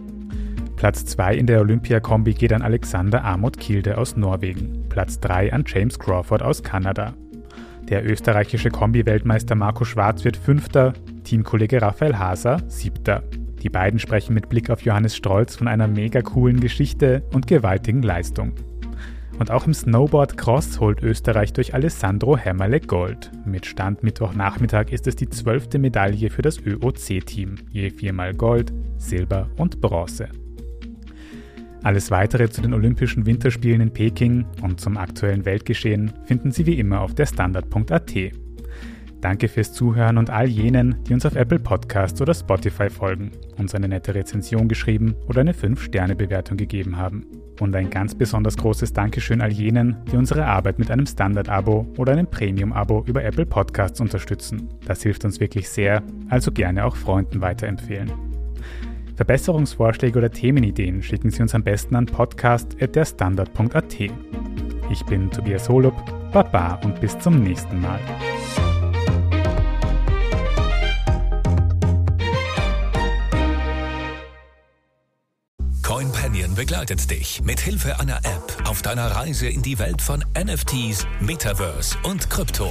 Platz 0.74 1.06
2 1.06 1.36
in 1.36 1.46
der 1.46 1.60
Olympia-Kombi 1.60 2.34
geht 2.34 2.52
an 2.52 2.62
Alexander 2.62 3.24
Amot 3.24 3.56
Kilde 3.58 3.96
aus 3.98 4.16
Norwegen, 4.16 4.88
Platz 4.88 5.20
3 5.20 5.52
an 5.52 5.62
James 5.64 5.96
Crawford 5.96 6.42
aus 6.42 6.62
Kanada. 6.64 7.14
Der 7.90 8.08
österreichische 8.08 8.70
Kombi-Weltmeister 8.70 9.56
Marco 9.56 9.84
Schwarz 9.84 10.24
wird 10.24 10.36
Fünfter, 10.36 10.92
Teamkollege 11.24 11.82
Raphael 11.82 12.16
Haser 12.16 12.62
Siebter. 12.68 13.24
Die 13.64 13.68
beiden 13.68 13.98
sprechen 13.98 14.32
mit 14.32 14.48
Blick 14.48 14.70
auf 14.70 14.82
Johannes 14.82 15.16
Strolz 15.16 15.56
von 15.56 15.66
einer 15.66 15.88
mega 15.88 16.22
coolen 16.22 16.60
Geschichte 16.60 17.24
und 17.34 17.48
gewaltigen 17.48 18.02
Leistung. 18.02 18.52
Und 19.40 19.50
auch 19.50 19.66
im 19.66 19.74
Snowboard 19.74 20.36
Cross 20.36 20.78
holt 20.78 21.02
Österreich 21.02 21.52
durch 21.52 21.74
Alessandro 21.74 22.36
Hämmerle 22.36 22.78
Gold. 22.78 23.32
Mit 23.44 23.66
Stand 23.66 24.04
Mittwochnachmittag 24.04 24.92
ist 24.92 25.08
es 25.08 25.16
die 25.16 25.28
zwölfte 25.28 25.80
Medaille 25.80 26.30
für 26.30 26.42
das 26.42 26.58
ÖOC-Team, 26.64 27.56
je 27.72 27.90
viermal 27.90 28.34
Gold, 28.34 28.72
Silber 28.98 29.50
und 29.56 29.80
Bronze. 29.80 30.28
Alles 31.82 32.10
weitere 32.10 32.50
zu 32.50 32.60
den 32.60 32.74
Olympischen 32.74 33.24
Winterspielen 33.24 33.80
in 33.80 33.92
Peking 33.92 34.44
und 34.62 34.80
zum 34.80 34.98
aktuellen 34.98 35.44
Weltgeschehen 35.44 36.12
finden 36.24 36.52
Sie 36.52 36.66
wie 36.66 36.78
immer 36.78 37.00
auf 37.00 37.14
der 37.14 37.26
Standard.at. 37.26 38.14
Danke 39.20 39.48
fürs 39.48 39.72
Zuhören 39.72 40.16
und 40.16 40.30
all 40.30 40.46
jenen, 40.46 40.96
die 41.04 41.12
uns 41.12 41.26
auf 41.26 41.36
Apple 41.36 41.58
Podcasts 41.58 42.20
oder 42.22 42.32
Spotify 42.32 42.88
folgen, 42.88 43.32
uns 43.58 43.74
eine 43.74 43.88
nette 43.88 44.14
Rezension 44.14 44.66
geschrieben 44.66 45.14
oder 45.26 45.42
eine 45.42 45.52
5-Sterne-Bewertung 45.52 46.56
gegeben 46.56 46.96
haben. 46.96 47.26
Und 47.60 47.76
ein 47.76 47.90
ganz 47.90 48.14
besonders 48.14 48.56
großes 48.56 48.94
Dankeschön 48.94 49.42
all 49.42 49.52
jenen, 49.52 49.96
die 50.10 50.16
unsere 50.16 50.46
Arbeit 50.46 50.78
mit 50.78 50.90
einem 50.90 51.06
Standard-Abo 51.06 51.86
oder 51.98 52.12
einem 52.12 52.26
Premium-Abo 52.26 53.04
über 53.06 53.22
Apple 53.22 53.44
Podcasts 53.44 54.00
unterstützen. 54.00 54.68
Das 54.86 55.02
hilft 55.02 55.26
uns 55.26 55.40
wirklich 55.40 55.68
sehr, 55.68 56.02
also 56.30 56.50
gerne 56.50 56.86
auch 56.86 56.96
Freunden 56.96 57.42
weiterempfehlen. 57.42 58.29
Verbesserungsvorschläge 59.20 60.18
oder 60.18 60.30
Themenideen 60.30 61.02
schicken 61.02 61.30
Sie 61.30 61.42
uns 61.42 61.54
am 61.54 61.62
besten 61.62 61.94
an 61.94 62.06
podcast.derstandard.at. 62.06 64.00
Ich 64.90 65.04
bin 65.04 65.30
Tobias 65.30 65.68
Holub, 65.68 65.92
Baba 66.32 66.80
und 66.84 67.02
bis 67.02 67.18
zum 67.18 67.42
nächsten 67.42 67.82
Mal. 67.82 68.00
CoinPanion 75.82 76.54
begleitet 76.54 77.10
dich 77.10 77.42
mit 77.44 77.60
Hilfe 77.60 78.00
einer 78.00 78.16
App 78.20 78.56
auf 78.70 78.80
deiner 78.80 79.08
Reise 79.08 79.48
in 79.48 79.60
die 79.60 79.78
Welt 79.78 80.00
von 80.00 80.24
NFTs, 80.34 81.06
Metaverse 81.20 81.94
und 82.04 82.30
Krypto. 82.30 82.70